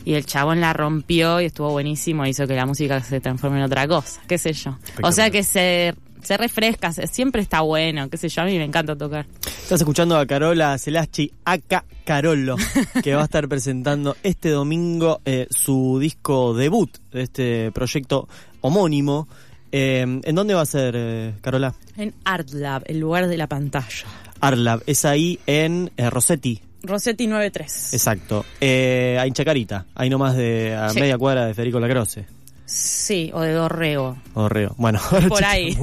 y 0.06 0.14
el 0.14 0.26
chabón 0.26 0.62
la 0.62 0.74
rompió 0.74 1.42
y 1.42 1.46
estuvo 1.46 1.72
buenísimo, 1.72 2.26
hizo 2.26 2.48
que 2.48 2.56
la 2.56 2.66
música 2.66 3.02
se 3.02 3.20
transforme 3.20 3.58
en 3.60 3.66
otra 3.66 3.88
cosa, 3.88 4.22
qué 4.28 4.38
sé 4.38 4.54
yo. 4.54 4.78
O 5.04 5.12
sea 5.12 5.30
que 5.30 5.44
se, 5.44 5.94
se 6.22 6.38
refresca, 6.38 6.92
se- 6.92 7.08
siempre 7.08 7.42
está 7.42 7.62
bueno, 7.62 8.10
qué 8.10 8.18
sé 8.18 8.30
yo, 8.30 8.42
a 8.42 8.46
mí 8.46 8.58
me 8.58 8.64
encanta 8.66 8.96
tocar. 8.96 9.26
Estás 9.46 9.82
escuchando 9.82 10.18
a 10.18 10.26
Carola 10.26 10.78
Celaschi, 10.78 11.32
acá 11.46 11.84
Carolo, 12.06 12.56
que 13.04 13.14
va 13.16 13.22
a 13.22 13.26
estar 13.26 13.48
presentando 13.50 14.16
este 14.24 14.50
domingo 14.50 15.22
eh, 15.26 15.48
su 15.50 16.00
disco 16.00 16.54
debut 16.54 16.90
de 17.12 17.22
este 17.24 17.72
proyecto 17.72 18.28
homónimo. 18.62 19.28
Eh, 19.72 20.02
¿En 20.24 20.36
dónde 20.36 20.54
va 20.54 20.62
a 20.62 20.66
ser, 20.66 20.94
eh, 20.98 21.34
Carola? 21.42 21.74
En 21.98 22.14
Art 22.24 22.50
Lab, 22.52 22.84
el 22.86 23.00
lugar 23.00 23.28
de 23.28 23.38
la 23.38 23.48
pantalla. 23.48 24.06
Arlab, 24.40 24.84
es 24.86 25.04
ahí 25.04 25.40
en 25.48 25.92
eh, 25.98 26.10
Rossetti, 26.10 26.62
Rossetti 26.84 27.26
93. 27.28 27.94
exacto. 27.94 28.46
Eh, 28.62 29.18
ahí 29.20 29.28
en 29.30 29.34
Chacarita, 29.34 29.86
ahí 29.96 30.10
nomás 30.10 30.38
de 30.38 30.76
a 30.76 30.90
Sí. 30.92 31.00
media 31.00 31.18
cuadra 31.18 31.46
de 31.48 31.54
Federico 31.56 31.80
Lacroce. 31.80 32.26
Sí, 32.68 33.32
o 33.34 33.40
de 33.42 33.54
Dorrego. 33.54 34.18
O 34.34 34.50
Reo. 34.50 34.76
Bueno, 34.78 35.00
Por 35.30 35.44
ahí. 35.46 35.76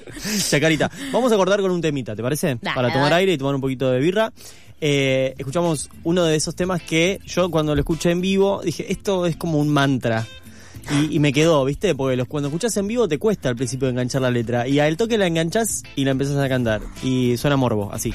Chacarita. 0.50 0.90
Vamos 1.12 1.30
a 1.30 1.36
acordar 1.36 1.60
con 1.60 1.70
un 1.70 1.80
temita, 1.80 2.16
¿te 2.16 2.22
parece? 2.22 2.58
Dale, 2.60 2.74
Para 2.74 2.88
tomar 2.92 3.10
dale. 3.10 3.20
aire 3.20 3.32
y 3.34 3.38
tomar 3.38 3.54
un 3.54 3.60
poquito 3.60 3.90
de 3.92 4.00
birra. 4.00 4.32
Eh, 4.80 5.34
escuchamos 5.38 5.88
uno 6.02 6.24
de 6.24 6.34
esos 6.34 6.56
temas 6.56 6.82
que 6.82 7.20
yo 7.24 7.48
cuando 7.52 7.76
lo 7.76 7.80
escuché 7.80 8.10
en 8.10 8.20
vivo 8.20 8.60
dije, 8.64 8.90
esto 8.92 9.26
es 9.26 9.36
como 9.36 9.58
un 9.58 9.68
mantra. 9.68 10.26
Y, 10.90 11.14
y 11.14 11.18
me 11.20 11.32
quedó, 11.32 11.64
¿viste? 11.64 11.94
Porque 11.94 12.16
los, 12.16 12.26
cuando 12.26 12.48
escuchas 12.48 12.76
en 12.76 12.88
vivo 12.88 13.06
te 13.06 13.18
cuesta 13.20 13.48
al 13.48 13.54
principio 13.54 13.88
enganchar 13.88 14.22
la 14.22 14.32
letra. 14.32 14.66
Y 14.66 14.80
al 14.80 14.96
toque 14.96 15.16
la 15.16 15.28
enganchas 15.28 15.84
y 15.94 16.04
la 16.04 16.10
empezás 16.10 16.36
a 16.38 16.48
cantar. 16.48 16.80
Y 17.04 17.36
suena 17.36 17.56
morbo, 17.56 17.92
así. 17.92 18.12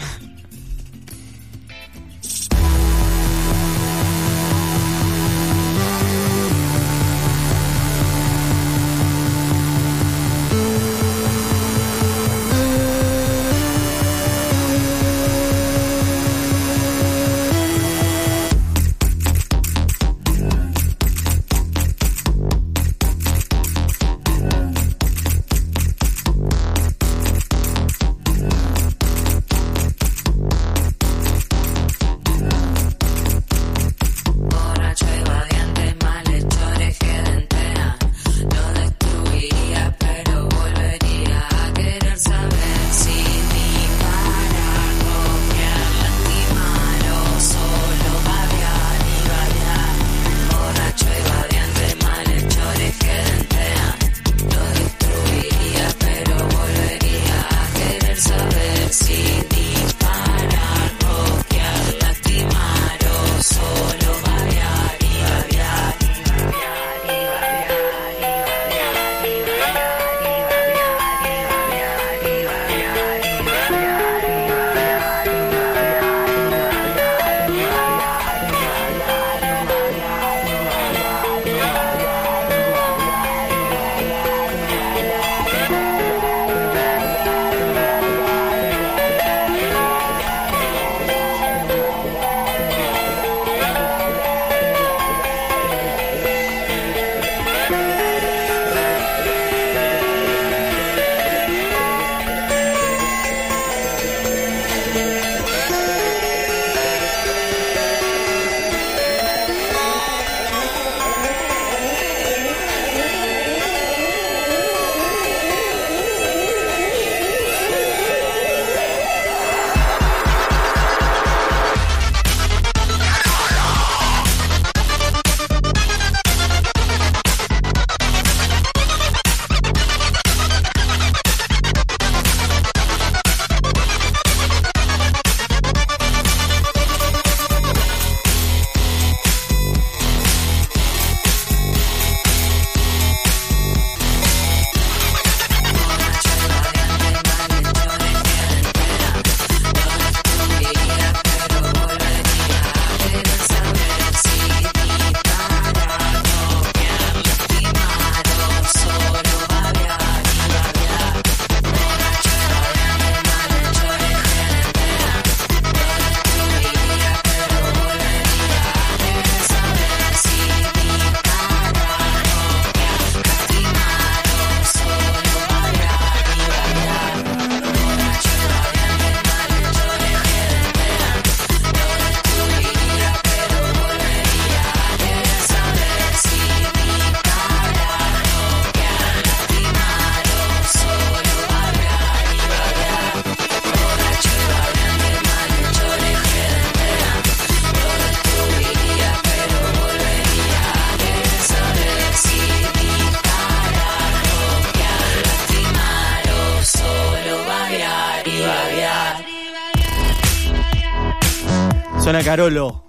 Carolo. 212.42 212.84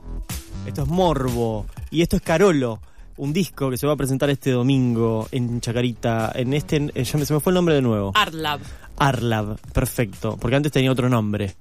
Esto 0.67 0.83
es 0.83 0.89
Morbo. 0.89 1.65
Y 1.91 2.03
esto 2.03 2.17
es 2.17 2.23
Carolo. 2.23 2.81
Un 3.17 3.33
disco 3.33 3.71
que 3.71 3.79
se 3.79 3.87
va 3.87 3.95
a 3.95 3.97
presentar 3.97 4.29
este 4.29 4.51
domingo 4.51 5.27
en 5.33 5.63
Chacarita. 5.63 6.33
En 6.35 6.53
este. 6.53 6.77
eh, 6.95 7.03
ya 7.03 7.19
me- 7.19 7.25
se 7.25 7.33
me 7.33 7.41
fue 7.41 7.53
el 7.53 7.55
nombre 7.55 7.75
de 7.75 7.81
nuevo. 7.81 8.13
Artlab. 8.15 8.61
Arlab. 8.99 9.59
Perfecto. 9.73 10.37
Porque 10.39 10.55
antes 10.55 10.71
tenía 10.71 10.93
otro 10.93 11.09
nombre. 11.09 11.55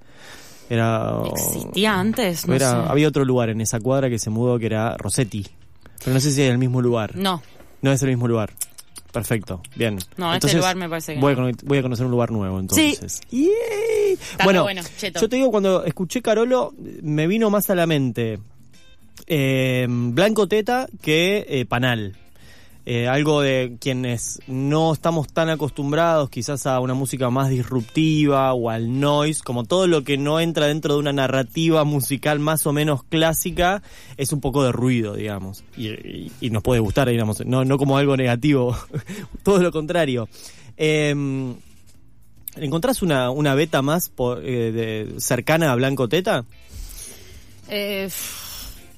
Era. 0.70 1.14
¿Existía 1.32 1.98
antes? 1.98 2.46
No 2.46 2.56
era- 2.56 2.72
sé. 2.84 2.90
Había 2.92 3.08
otro 3.08 3.24
lugar 3.24 3.48
en 3.52 3.62
esa 3.62 3.80
cuadra 3.80 4.10
que 4.10 4.20
se 4.20 4.30
mudó 4.32 4.60
que 4.60 4.66
era 4.66 4.98
Rossetti. 4.98 5.48
Pero 6.04 6.14
no 6.14 6.20
sé 6.20 6.32
si 6.32 6.42
es 6.42 6.52
el 6.52 6.58
mismo 6.58 6.82
lugar. 6.82 7.16
No. 7.16 7.42
No 7.82 7.92
es 7.94 8.02
el 8.04 8.10
mismo 8.10 8.28
lugar. 8.28 8.52
Perfecto, 9.12 9.62
bien. 9.76 9.98
No, 10.18 10.34
este 10.34 10.54
lugar 10.54 10.76
me 10.76 10.88
parece 10.90 11.16
que 11.16 11.20
voy, 11.20 11.34
no. 11.36 11.42
a, 11.48 11.52
cono- 11.52 11.58
voy 11.64 11.78
a 11.78 11.82
conocer 11.82 12.06
un 12.06 12.12
lugar 12.12 12.32
nuevo 12.32 12.60
entonces. 12.60 13.22
Está 13.32 14.44
Bueno, 14.44 14.64
bueno, 14.64 14.82
cheto. 14.98 15.20
yo 15.22 15.30
te 15.30 15.36
digo, 15.38 15.50
cuando 15.52 15.84
escuché 15.86 16.22
Carolo, 16.22 16.74
me 17.02 17.28
vino 17.28 17.50
más 17.50 17.70
a 17.70 17.76
la 17.76 17.88
mente 17.88 18.40
eh, 19.28 19.88
Blanco 19.90 20.48
Teta 20.48 20.88
que 21.02 21.46
eh, 21.50 21.66
Panal. 21.66 22.16
Eh, 22.90 23.06
algo 23.06 23.42
de 23.42 23.76
quienes 23.82 24.40
no 24.48 24.94
estamos 24.94 25.28
tan 25.28 25.50
acostumbrados 25.50 26.30
quizás 26.30 26.66
a 26.68 26.80
una 26.80 26.94
música 26.94 27.30
más 27.30 27.50
disruptiva 27.50 28.54
o 28.54 28.70
al 28.70 29.02
noise, 29.02 29.44
como 29.44 29.66
todo 29.66 29.88
lo 29.88 30.06
que 30.06 30.18
no 30.18 30.40
entra 30.40 30.68
dentro 30.68 30.94
de 30.94 31.02
una 31.02 31.12
narrativa 31.12 31.84
musical 31.84 32.40
más 32.40 32.66
o 32.66 32.72
menos 32.72 33.04
clásica, 33.04 33.84
es 34.16 34.32
un 34.32 34.40
poco 34.40 34.64
de 34.64 34.72
ruido, 34.72 35.16
digamos. 35.16 35.66
Y, 35.76 36.32
nos 36.50 36.64
puede 36.64 36.80
gustar, 36.80 37.10
digamos, 37.10 37.46
no, 37.46 37.66
no 37.66 37.78
como 37.78 37.98
algo 37.98 38.16
negativo, 38.16 38.78
todo 39.44 39.62
lo 39.62 39.74
contrario. 39.74 40.30
Eh, 40.78 41.14
¿Encontrás 42.56 43.02
una, 43.02 43.32
una 43.32 43.54
beta 43.54 43.82
más 43.82 44.14
eh, 44.44 45.14
cercana 45.18 45.74
a 45.74 45.76
Blanco 45.76 46.08
Teta? 46.08 46.46
Eh, 47.68 48.08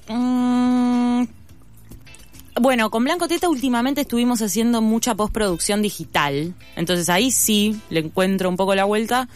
mm, 0.06 1.24
bueno, 2.60 2.90
con 2.90 3.04
Blanco 3.04 3.26
Teta 3.26 3.48
últimamente 3.48 4.02
estuvimos 4.02 4.42
haciendo 4.42 4.82
mucha 4.82 5.14
postproducción 5.14 5.82
digital. 5.82 6.54
Entonces 6.76 7.08
ahí 7.08 7.30
sí 7.30 7.80
le 7.88 8.00
encuentro 8.00 8.48
un 8.48 8.56
poco 8.56 8.74
la 8.74 8.84
vuelta. 8.84 9.28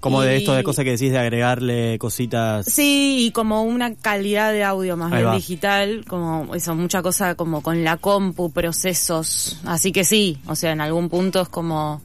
Como 0.00 0.20
de 0.20 0.36
esto 0.36 0.52
de 0.52 0.62
cosas 0.62 0.84
que 0.84 0.90
decís 0.90 1.12
de 1.12 1.18
agregarle 1.18 1.98
cositas. 1.98 2.66
Sí, 2.66 3.24
y 3.26 3.30
como 3.30 3.62
una 3.62 3.94
calidad 3.94 4.52
de 4.52 4.62
audio 4.62 4.98
más 4.98 5.10
Ahí 5.10 5.20
bien 5.20 5.30
va. 5.30 5.34
digital, 5.36 6.04
como 6.06 6.54
eso, 6.54 6.74
mucha 6.74 7.00
cosa 7.00 7.34
como 7.36 7.62
con 7.62 7.82
la 7.82 7.96
compu, 7.96 8.50
procesos. 8.52 9.58
Así 9.64 9.92
que 9.92 10.04
sí, 10.04 10.36
o 10.46 10.54
sea, 10.56 10.72
en 10.72 10.82
algún 10.82 11.08
punto 11.08 11.40
es 11.40 11.48
como 11.48 12.02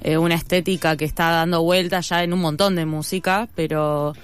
eh, 0.00 0.18
una 0.18 0.34
estética 0.34 0.96
que 0.96 1.04
está 1.04 1.30
dando 1.30 1.62
vueltas 1.62 2.08
ya 2.08 2.24
en 2.24 2.32
un 2.32 2.40
montón 2.40 2.74
de 2.74 2.86
música, 2.86 3.48
pero 3.54 4.14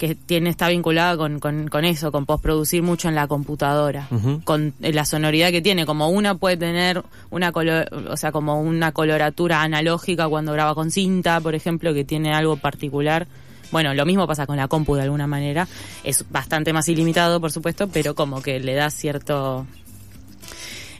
que 0.00 0.14
tiene 0.14 0.48
está 0.48 0.68
vinculada 0.68 1.14
con, 1.18 1.40
con, 1.40 1.68
con 1.68 1.84
eso, 1.84 2.10
con 2.10 2.24
postproducir 2.24 2.82
mucho 2.82 3.10
en 3.10 3.14
la 3.14 3.28
computadora, 3.28 4.08
con 4.44 4.72
eh, 4.80 4.94
la 4.94 5.04
sonoridad 5.04 5.50
que 5.50 5.60
tiene, 5.60 5.84
como 5.84 6.08
una 6.08 6.36
puede 6.36 6.56
tener 6.56 7.02
una 7.28 7.52
color, 7.52 7.86
o 8.08 8.16
sea, 8.16 8.32
como 8.32 8.62
una 8.62 8.92
coloratura 8.92 9.60
analógica 9.60 10.26
cuando 10.26 10.54
graba 10.54 10.74
con 10.74 10.90
cinta, 10.90 11.38
por 11.42 11.54
ejemplo, 11.54 11.92
que 11.92 12.06
tiene 12.06 12.32
algo 12.32 12.56
particular. 12.56 13.26
Bueno, 13.72 13.92
lo 13.92 14.06
mismo 14.06 14.26
pasa 14.26 14.46
con 14.46 14.56
la 14.56 14.68
compu 14.68 14.94
de 14.94 15.02
alguna 15.02 15.26
manera. 15.26 15.68
Es 16.02 16.24
bastante 16.30 16.72
más 16.72 16.88
ilimitado, 16.88 17.38
por 17.38 17.52
supuesto, 17.52 17.86
pero 17.88 18.14
como 18.14 18.40
que 18.40 18.58
le 18.58 18.72
da 18.72 18.88
cierto 18.88 19.66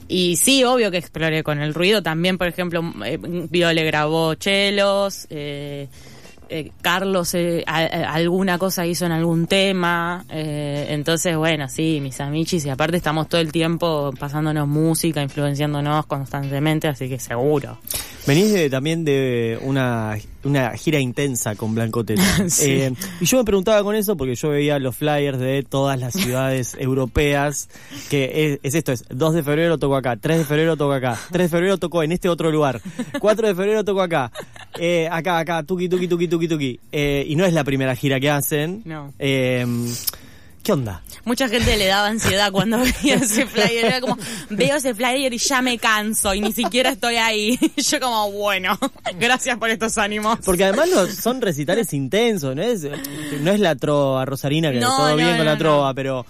y 0.07 0.35
sí, 0.35 0.63
obvio 0.63 0.91
que 0.91 0.97
exploré 0.97 1.41
con 1.41 1.59
el 1.59 1.73
ruido. 1.73 2.03
También, 2.03 2.37
por 2.37 2.45
ejemplo, 2.45 2.83
eh, 3.03 3.17
Viole 3.19 3.83
grabó 3.83 4.35
chelos. 4.35 5.25
Eh, 5.31 5.87
eh, 6.51 6.71
Carlos 6.81 7.33
eh, 7.33 7.63
a- 7.65 7.77
a- 7.79 8.13
alguna 8.13 8.57
cosa 8.57 8.85
hizo 8.85 9.05
en 9.05 9.11
algún 9.13 9.47
tema. 9.47 10.25
eh, 10.29 10.87
entonces, 10.89 11.35
bueno, 11.37 11.69
sí, 11.69 11.99
mis 12.01 12.19
amichis. 12.19 12.65
Y 12.65 12.69
aparte 12.69 12.97
estamos 12.97 13.29
todo 13.29 13.39
el 13.41 13.51
tiempo 13.51 14.11
pasándonos 14.19 14.67
música, 14.67 15.21
influenciándonos 15.21 16.05
constantemente, 16.05 16.87
así 16.87 17.07
que 17.09 17.19
seguro. 17.19 17.77
Venís 18.27 18.51
de- 18.53 18.69
también 18.69 19.03
de 19.05 19.57
una, 19.63 20.15
una 20.43 20.71
gira 20.77 20.99
intensa 20.99 21.55
con 21.55 21.73
Blanco. 21.73 22.03
Sí. 22.47 22.83
Y 23.19 23.25
yo 23.25 23.37
me 23.37 23.43
preguntaba 23.45 23.81
con 23.83 23.95
eso 23.95 24.17
porque 24.17 24.35
yo 24.35 24.49
veía 24.49 24.77
los 24.79 24.95
flyers 24.95 25.39
de 25.39 25.63
todas 25.63 25.99
las 25.99 26.13
ciudades 26.13 26.75
europeas, 26.79 27.69
que 28.09 28.53
es, 28.53 28.59
es 28.63 28.75
esto, 28.75 28.91
es 28.91 29.05
2 29.09 29.33
de 29.35 29.43
febrero 29.43 29.77
toco 29.77 29.95
acá, 29.95 30.17
3 30.17 30.39
de 30.39 30.45
febrero 30.45 30.75
toco 30.77 30.93
acá, 30.93 31.17
3 31.31 31.45
de 31.45 31.49
febrero 31.57 31.77
toco 31.77 32.03
en 32.03 32.11
este 32.11 32.27
otro 32.29 32.51
lugar, 32.51 32.81
4 33.19 33.47
de 33.47 33.55
febrero 33.55 33.83
toco 33.83 34.01
acá, 34.01 34.31
acá, 35.11 35.39
acá, 35.39 35.63
tuki, 35.63 35.87
tuki, 35.89 36.07
tuki, 36.07 36.27
tuki, 36.27 36.40
tuki. 36.47 36.79
Eh, 36.91 37.25
y 37.27 37.35
no 37.35 37.45
es 37.45 37.53
la 37.53 37.63
primera 37.63 37.95
gira 37.95 38.19
que 38.19 38.29
hacen. 38.29 38.81
No. 38.85 39.13
Eh, 39.19 39.65
¿Qué 40.63 40.73
onda? 40.73 41.01
Mucha 41.25 41.49
gente 41.49 41.75
le 41.75 41.87
daba 41.87 42.07
ansiedad 42.07 42.51
cuando 42.51 42.77
veía 43.01 43.15
ese 43.15 43.47
flyer. 43.47 43.85
Era 43.85 43.99
como, 43.99 44.15
veo 44.51 44.75
ese 44.75 44.93
flyer 44.93 45.33
y 45.33 45.37
ya 45.39 45.59
me 45.63 45.79
canso 45.79 46.35
y 46.35 46.41
ni 46.41 46.51
siquiera 46.51 46.91
estoy 46.91 47.15
ahí. 47.15 47.57
Yo 47.77 47.99
como, 47.99 48.31
bueno, 48.31 48.77
gracias 49.19 49.57
por 49.57 49.71
estos 49.71 49.97
ánimos. 49.97 50.37
Porque 50.45 50.65
además 50.65 50.89
los- 50.89 51.15
son 51.15 51.41
recitales 51.41 51.91
intensos, 51.93 52.55
no 52.55 52.61
es, 52.61 52.83
no 53.41 53.51
es 53.51 53.59
la 53.59 53.75
trova 53.75 54.23
rosarina, 54.25 54.71
que 54.71 54.79
No, 54.79 54.95
todo 54.95 55.09
no, 55.09 55.15
bien 55.15 55.35
con 55.35 55.45
la 55.47 55.57
trova, 55.57 55.93
pero 55.95 56.27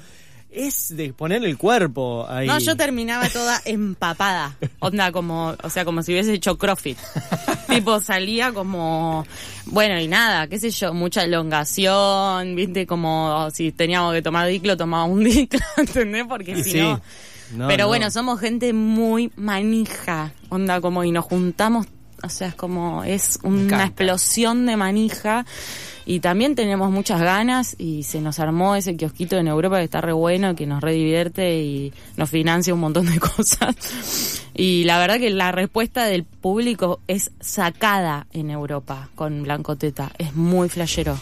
es 0.51 0.95
de 0.95 1.13
poner 1.13 1.43
el 1.45 1.57
cuerpo 1.57 2.25
ahí. 2.29 2.47
No, 2.47 2.59
yo 2.59 2.75
terminaba 2.75 3.27
toda 3.29 3.61
empapada. 3.65 4.57
Onda 4.79 5.11
como, 5.11 5.55
o 5.63 5.69
sea, 5.69 5.85
como 5.85 6.03
si 6.03 6.11
hubiese 6.11 6.33
hecho 6.33 6.57
CrossFit. 6.57 6.97
tipo, 7.69 7.99
salía 7.99 8.51
como, 8.51 9.25
bueno, 9.65 9.99
y 9.99 10.07
nada, 10.07 10.47
qué 10.47 10.59
sé 10.59 10.69
yo, 10.71 10.93
mucha 10.93 11.23
elongación, 11.23 12.55
viste, 12.55 12.85
como 12.85 13.49
si 13.51 13.71
teníamos 13.71 14.13
que 14.13 14.21
tomar 14.21 14.47
diclo, 14.47 14.75
tomaba 14.77 15.05
un 15.05 15.23
diclo, 15.23 15.59
¿entendés? 15.77 16.25
Porque 16.27 16.51
Y 16.51 16.63
si 16.63 16.71
sí. 16.71 16.79
no... 16.79 17.01
No, 17.53 17.67
Pero 17.67 17.83
no. 17.83 17.87
bueno, 17.89 18.09
somos 18.11 18.39
gente 18.39 18.71
muy 18.71 19.29
manija, 19.35 20.31
onda 20.47 20.79
como, 20.79 21.03
y 21.03 21.11
nos 21.11 21.25
juntamos, 21.25 21.85
o 22.23 22.29
sea, 22.29 22.49
es 22.49 22.55
como, 22.55 23.03
es 23.03 23.39
una 23.43 23.83
explosión 23.85 24.65
de 24.65 24.77
manija. 24.77 25.45
Y 26.03 26.19
también 26.19 26.55
tenemos 26.55 26.89
muchas 26.89 27.21
ganas 27.21 27.75
y 27.77 28.01
se 28.03 28.21
nos 28.21 28.39
armó 28.39 28.75
ese 28.75 28.97
kiosquito 28.97 29.37
en 29.37 29.47
Europa 29.47 29.77
que 29.77 29.83
está 29.83 30.01
re 30.01 30.11
bueno, 30.13 30.55
que 30.55 30.65
nos 30.65 30.81
redivierte 30.81 31.61
y 31.61 31.93
nos 32.17 32.29
financia 32.29 32.73
un 32.73 32.79
montón 32.79 33.05
de 33.05 33.19
cosas. 33.19 33.75
Y 34.55 34.83
la 34.85 34.97
verdad 34.97 35.19
que 35.19 35.29
la 35.29 35.51
respuesta 35.51 36.05
del 36.05 36.23
público 36.23 36.99
es 37.07 37.31
sacada 37.39 38.25
en 38.33 38.49
Europa 38.49 39.09
con 39.15 39.43
Blanco 39.43 39.75
Teta. 39.75 40.11
Es 40.17 40.35
muy 40.35 40.69
flashero. 40.69 41.17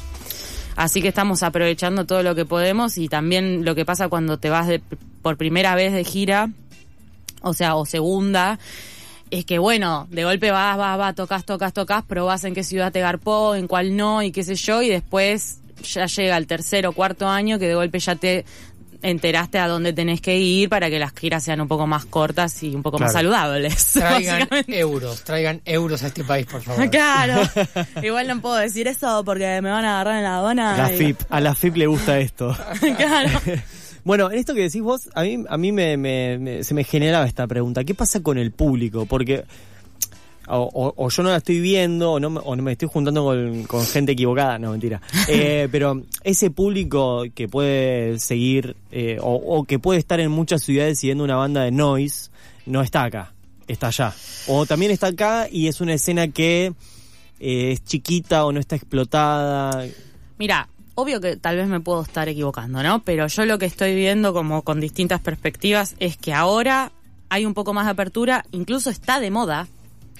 Así 0.77 1.01
que 1.01 1.09
estamos 1.09 1.43
aprovechando 1.43 2.05
todo 2.05 2.23
lo 2.23 2.33
que 2.33 2.45
podemos 2.45 2.97
y 2.97 3.09
también 3.09 3.65
lo 3.65 3.75
que 3.75 3.83
pasa 3.83 4.07
cuando 4.07 4.39
te 4.39 4.49
vas 4.49 4.65
de- 4.67 4.81
por 5.21 5.35
primera 5.35 5.75
vez 5.75 5.91
de 5.91 6.05
gira, 6.05 6.49
o 7.41 7.53
sea, 7.53 7.75
o 7.75 7.85
segunda, 7.85 8.59
es 9.31 9.45
que 9.45 9.59
bueno, 9.59 10.07
de 10.09 10.23
golpe 10.23 10.51
vas, 10.51 10.77
vas, 10.77 10.97
vas, 10.97 11.15
tocas, 11.15 11.45
tocas, 11.45 11.73
tocas, 11.73 12.03
probás 12.03 12.43
en 12.43 12.53
qué 12.53 12.63
ciudad 12.63 12.91
te 12.91 13.01
garpó, 13.01 13.55
en 13.55 13.67
cuál 13.67 13.95
no 13.95 14.21
y 14.23 14.31
qué 14.31 14.43
sé 14.43 14.55
yo, 14.55 14.81
y 14.81 14.89
después 14.89 15.59
ya 15.83 16.05
llega 16.07 16.37
el 16.37 16.47
tercer 16.47 16.85
o 16.87 16.91
cuarto 16.93 17.27
año 17.27 17.57
que 17.59 17.67
de 17.67 17.75
golpe 17.75 17.99
ya 17.99 18.15
te 18.15 18.43
enteraste 19.01 19.57
a 19.59 19.67
dónde 19.69 19.93
tenés 19.93 20.19
que 20.19 20.37
ir 20.37 20.67
para 20.67 20.89
que 20.89 20.99
las 20.99 21.13
giras 21.13 21.41
sean 21.43 21.61
un 21.61 21.69
poco 21.69 21.87
más 21.87 22.03
cortas 22.05 22.61
y 22.63 22.75
un 22.75 22.83
poco 22.83 22.99
más 22.99 23.13
saludables. 23.13 23.85
Traigan 23.93 24.47
euros, 24.67 25.23
traigan 25.23 25.61
euros 25.63 26.03
a 26.03 26.07
este 26.07 26.23
país, 26.25 26.45
por 26.45 26.61
favor. 26.61 26.89
Claro. 26.91 27.41
Igual 28.03 28.27
no 28.27 28.41
puedo 28.41 28.55
decir 28.55 28.87
eso 28.89 29.23
porque 29.23 29.61
me 29.61 29.69
van 29.69 29.85
a 29.85 30.01
agarrar 30.01 30.17
en 30.17 30.23
la 30.23 30.37
aduana. 30.37 30.77
La 30.77 30.93
y- 30.93 30.97
FIP, 30.97 31.21
a 31.29 31.39
la 31.39 31.55
FIP 31.55 31.77
le 31.77 31.87
gusta 31.87 32.19
esto. 32.19 32.53
claro. 32.97 33.29
Bueno, 34.03 34.31
en 34.31 34.38
esto 34.39 34.53
que 34.53 34.62
decís 34.62 34.81
vos, 34.81 35.09
a 35.13 35.23
mí, 35.23 35.43
a 35.47 35.57
mí 35.57 35.71
me, 35.71 35.97
me- 35.97 36.38
me- 36.39 36.63
se 36.63 36.73
me 36.73 36.83
generaba 36.83 37.25
esta 37.25 37.45
pregunta. 37.47 37.83
¿Qué 37.83 37.93
pasa 37.93 38.21
con 38.21 38.38
el 38.38 38.51
público? 38.51 39.05
Porque 39.05 39.43
o, 40.47 40.57
o- 40.73 40.93
o 41.05 41.09
yo 41.09 41.21
no 41.23 41.29
la 41.29 41.38
estoy 41.38 41.59
viendo 41.59 42.13
o 42.13 42.19
no, 42.19 42.29
me- 42.31 42.41
o 42.43 42.55
no 42.55 42.63
me 42.63 42.71
estoy 42.71 42.89
juntando 42.91 43.23
con, 43.23 43.63
con 43.65 43.85
gente 43.85 44.13
equivocada, 44.13 44.57
no, 44.57 44.71
mentira. 44.71 44.99
Eh, 45.27 45.67
pero 45.71 46.01
ese 46.23 46.49
público 46.49 47.23
que 47.35 47.47
puede 47.47 48.17
seguir 48.19 48.75
eh, 48.91 49.17
o, 49.21 49.33
o 49.35 49.63
que 49.65 49.77
puede 49.77 49.99
estar 49.99 50.19
en 50.19 50.31
muchas 50.31 50.63
ciudades 50.63 50.97
siguiendo 50.99 51.23
una 51.23 51.35
banda 51.35 51.62
de 51.63 51.71
noise, 51.71 52.31
no 52.65 52.81
está 52.81 53.03
acá, 53.03 53.33
está 53.67 53.88
allá. 53.88 54.13
O 54.47 54.65
también 54.65 54.91
está 54.91 55.07
acá 55.07 55.47
y 55.51 55.67
es 55.67 55.81
una 55.81 55.93
escena 55.93 56.27
que 56.29 56.73
eh, 57.39 57.71
es 57.73 57.83
chiquita 57.83 58.45
o 58.45 58.51
no 58.51 58.59
está 58.59 58.75
explotada. 58.75 59.85
Mira, 60.39 60.67
obvio 60.99 61.21
que 61.21 61.38
tal 61.38 61.55
vez 61.55 61.67
me 61.67 61.79
puedo 61.79 62.01
estar 62.01 62.27
equivocando, 62.29 62.83
¿no? 62.83 63.01
Pero 63.03 63.27
yo 63.27 63.45
lo 63.45 63.57
que 63.57 63.65
estoy 63.65 63.95
viendo 63.95 64.33
como 64.33 64.62
con 64.63 64.79
distintas 64.79 65.21
perspectivas 65.21 65.95
es 65.99 66.17
que 66.17 66.33
ahora 66.33 66.91
hay 67.29 67.45
un 67.45 67.53
poco 67.53 67.73
más 67.73 67.85
de 67.85 67.91
apertura, 67.91 68.45
incluso 68.51 68.89
está 68.89 69.19
de 69.19 69.31
moda. 69.31 69.67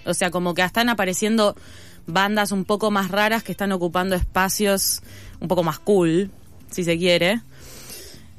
O 0.06 0.14
sea, 0.14 0.32
como 0.32 0.54
que 0.54 0.62
están 0.64 0.90
apareciendo 0.90 1.56
bandas 2.08 2.52
un 2.52 2.66
poco 2.66 2.92
más 2.92 3.12
raras 3.12 3.44
que 3.44 3.52
están 3.52 3.72
ocupando 3.72 4.16
espacios 4.16 5.02
un 5.40 5.48
poco 5.48 5.64
más 5.64 5.80
cool, 5.80 6.32
si 6.72 6.84
se 6.84 6.98
quiere. 6.98 7.42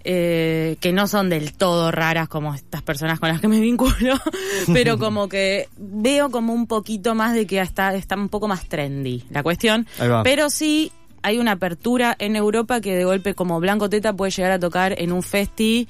eh, 0.03 0.77
que 0.81 0.93
no 0.93 1.07
son 1.07 1.29
del 1.29 1.53
todo 1.53 1.91
raras 1.91 2.27
como 2.29 2.55
estas 2.55 2.81
personas 2.83 3.21
con 3.21 3.29
las 3.29 3.41
que 3.41 3.49
me 3.49 3.61
vinculo, 3.61 4.19
pero 4.73 4.99
como 4.99 5.29
que 5.29 5.69
veo 5.77 6.31
como 6.31 6.55
un 6.55 6.67
poquito 6.67 7.15
más 7.15 7.35
de 7.35 7.47
que 7.47 7.61
está, 7.61 7.95
está 7.95 8.17
un 8.17 8.31
poco 8.31 8.49
más 8.49 8.67
trendy 8.67 9.25
la 9.31 9.43
cuestión. 9.43 9.87
Pero 10.25 10.49
sí 10.49 10.91
hay 11.23 11.39
una 11.39 11.53
apertura 11.53 12.17
en 12.19 12.37
Europa 12.37 12.81
que 12.81 12.95
de 12.97 13.05
golpe 13.05 13.35
como 13.35 13.61
Blanco 13.61 13.89
Teta 13.91 14.13
puede 14.13 14.31
llegar 14.33 14.53
a 14.53 14.59
tocar 14.59 14.95
en 14.99 15.13
un 15.13 15.23
festi 15.23 15.87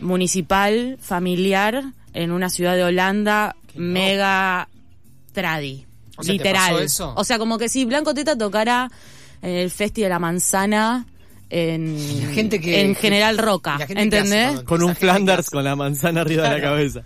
municipal, 0.00 0.96
familiar, 1.00 1.82
en 2.14 2.32
una 2.32 2.50
ciudad 2.50 2.76
de 2.76 2.84
Holanda, 2.84 3.56
mega 3.74 4.68
tradi. 5.32 5.86
O 6.16 6.22
sea, 6.22 6.32
¿te 6.32 6.38
literal. 6.38 6.72
pasó 6.72 6.80
eso? 6.80 7.12
O 7.16 7.24
sea, 7.24 7.38
como 7.38 7.58
que 7.58 7.68
si 7.68 7.84
Blanco 7.84 8.14
Teta 8.14 8.36
tocara 8.36 8.90
en 9.42 9.50
el 9.50 9.70
festi 9.70 10.02
de 10.02 10.08
la 10.08 10.18
manzana 10.18 11.06
en, 11.50 12.26
la 12.26 12.32
gente 12.32 12.60
que- 12.60 12.80
en 12.82 12.94
General 12.94 13.38
Roca, 13.38 13.78
¿entendés? 13.88 14.60
Con 14.62 14.82
un 14.82 14.94
Flanders 14.94 15.48
con 15.50 15.64
la 15.64 15.76
manzana 15.76 16.20
arriba 16.22 16.48
de 16.48 16.56
la 16.56 16.60
cabeza. 16.60 17.02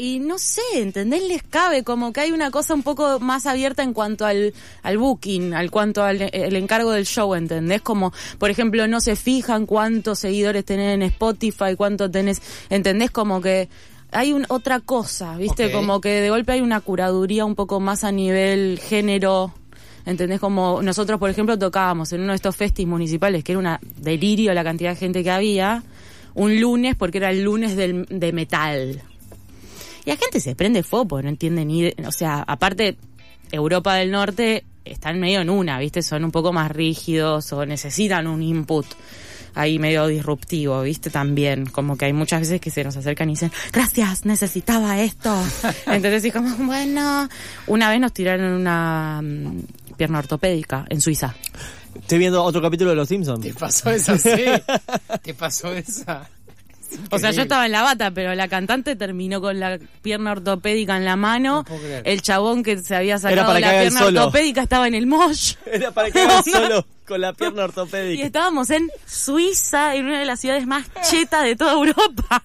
Y 0.00 0.18
no 0.18 0.38
sé, 0.38 0.62
¿entendés? 0.76 1.22
Les 1.24 1.42
cabe 1.42 1.84
como 1.84 2.10
que 2.10 2.22
hay 2.22 2.32
una 2.32 2.50
cosa 2.50 2.72
un 2.72 2.82
poco 2.82 3.20
más 3.20 3.44
abierta 3.44 3.82
en 3.82 3.92
cuanto 3.92 4.24
al, 4.24 4.54
al 4.82 4.96
booking, 4.96 5.52
al 5.52 5.70
cuanto 5.70 6.02
al 6.02 6.22
el 6.32 6.56
encargo 6.56 6.92
del 6.92 7.04
show, 7.04 7.34
¿entendés? 7.34 7.82
Como, 7.82 8.10
por 8.38 8.48
ejemplo, 8.48 8.88
no 8.88 9.02
se 9.02 9.14
fijan 9.14 9.66
cuántos 9.66 10.20
seguidores 10.20 10.64
tenés 10.64 10.94
en 10.94 11.02
Spotify, 11.02 11.76
cuánto 11.76 12.10
tenés, 12.10 12.40
¿entendés? 12.70 13.10
Como 13.10 13.42
que 13.42 13.68
hay 14.10 14.32
un, 14.32 14.46
otra 14.48 14.80
cosa, 14.80 15.36
¿viste? 15.36 15.70
Como 15.70 16.00
que 16.00 16.22
de 16.22 16.30
golpe 16.30 16.52
hay 16.52 16.62
una 16.62 16.80
curaduría 16.80 17.44
un 17.44 17.54
poco 17.54 17.78
más 17.78 18.02
a 18.02 18.10
nivel 18.10 18.80
género. 18.82 19.52
¿Entendés? 20.06 20.40
Como 20.40 20.80
nosotros, 20.80 21.20
por 21.20 21.28
ejemplo, 21.28 21.58
tocábamos 21.58 22.10
en 22.14 22.22
uno 22.22 22.32
de 22.32 22.36
estos 22.36 22.56
festis 22.56 22.86
municipales, 22.86 23.44
que 23.44 23.52
era 23.52 23.58
una 23.58 23.78
delirio 23.98 24.54
la 24.54 24.64
cantidad 24.64 24.92
de 24.92 24.96
gente 24.96 25.22
que 25.22 25.30
había, 25.30 25.82
un 26.32 26.58
lunes, 26.58 26.96
porque 26.96 27.18
era 27.18 27.30
el 27.30 27.42
lunes 27.42 27.76
del, 27.76 28.06
de 28.08 28.32
metal. 28.32 29.02
Y 30.04 30.10
la 30.10 30.16
gente 30.16 30.40
se 30.40 30.54
prende 30.54 30.82
fuego 30.82 31.08
porque 31.08 31.24
no 31.24 31.28
entiende 31.30 31.64
ni... 31.64 31.82
de- 31.82 31.96
o 32.06 32.12
sea, 32.12 32.42
aparte, 32.46 32.96
Europa 33.52 33.94
del 33.94 34.10
Norte 34.10 34.64
están 34.84 35.20
medio 35.20 35.40
en 35.40 35.50
una, 35.50 35.78
¿viste? 35.78 36.02
Son 36.02 36.24
un 36.24 36.30
poco 36.30 36.52
más 36.52 36.70
rígidos 36.70 37.52
o 37.52 37.64
necesitan 37.66 38.26
un 38.26 38.42
input 38.42 38.86
ahí 39.54 39.78
medio 39.80 40.06
disruptivo, 40.06 40.80
¿viste? 40.82 41.10
También, 41.10 41.66
como 41.66 41.96
que 41.98 42.04
hay 42.06 42.12
muchas 42.12 42.40
veces 42.40 42.60
que 42.60 42.70
se 42.70 42.84
nos 42.84 42.96
acercan 42.96 43.28
y 43.28 43.32
dicen, 43.32 43.50
gracias, 43.72 44.24
necesitaba 44.24 45.00
esto. 45.00 45.34
Entonces, 45.86 46.24
y 46.24 46.30
como, 46.30 46.54
bueno, 46.64 47.28
una 47.66 47.90
vez 47.90 48.00
nos 48.00 48.12
tiraron 48.12 48.52
una 48.52 49.20
mm, 49.22 49.62
pierna 49.96 50.20
ortopédica 50.20 50.86
en 50.88 51.00
Suiza. 51.00 51.34
Estoy 51.94 52.18
viendo 52.18 52.42
otro 52.44 52.62
capítulo 52.62 52.90
de 52.90 52.96
Los 52.96 53.08
Simpsons. 53.08 53.40
¿Te 53.44 53.52
pasó 53.52 53.90
esa? 53.90 54.16
Sí. 54.16 54.30
¿Te 55.22 55.34
pasó 55.34 55.72
esa? 55.72 56.28
O 57.10 57.18
sea, 57.18 57.30
yo 57.30 57.42
estaba 57.42 57.66
en 57.66 57.72
la 57.72 57.82
bata, 57.82 58.10
pero 58.10 58.34
la 58.34 58.48
cantante 58.48 58.96
terminó 58.96 59.40
con 59.40 59.60
la 59.60 59.78
pierna 60.02 60.32
ortopédica 60.32 60.96
en 60.96 61.04
la 61.04 61.16
mano. 61.16 61.64
No 61.68 61.76
el 62.04 62.22
chabón 62.22 62.62
que 62.62 62.78
se 62.78 62.94
había 62.96 63.18
sacado 63.18 63.58
la 63.58 63.70
pierna 63.70 64.00
solo. 64.00 64.20
ortopédica 64.20 64.62
estaba 64.62 64.86
en 64.88 64.94
el 64.94 65.06
mosh. 65.06 65.54
Era 65.66 65.90
para 65.92 66.10
que 66.10 66.26
solo 66.50 66.86
con 67.06 67.20
la 67.20 67.32
pierna 67.32 67.62
Y 67.62 67.64
ortopédica. 67.64 68.24
estábamos 68.24 68.70
en 68.70 68.88
Suiza, 69.06 69.94
en 69.96 70.06
una 70.06 70.18
de 70.20 70.24
las 70.26 70.40
ciudades 70.40 70.66
más 70.66 70.86
chetas 71.10 71.44
de 71.44 71.56
toda 71.56 71.72
Europa. 71.72 72.44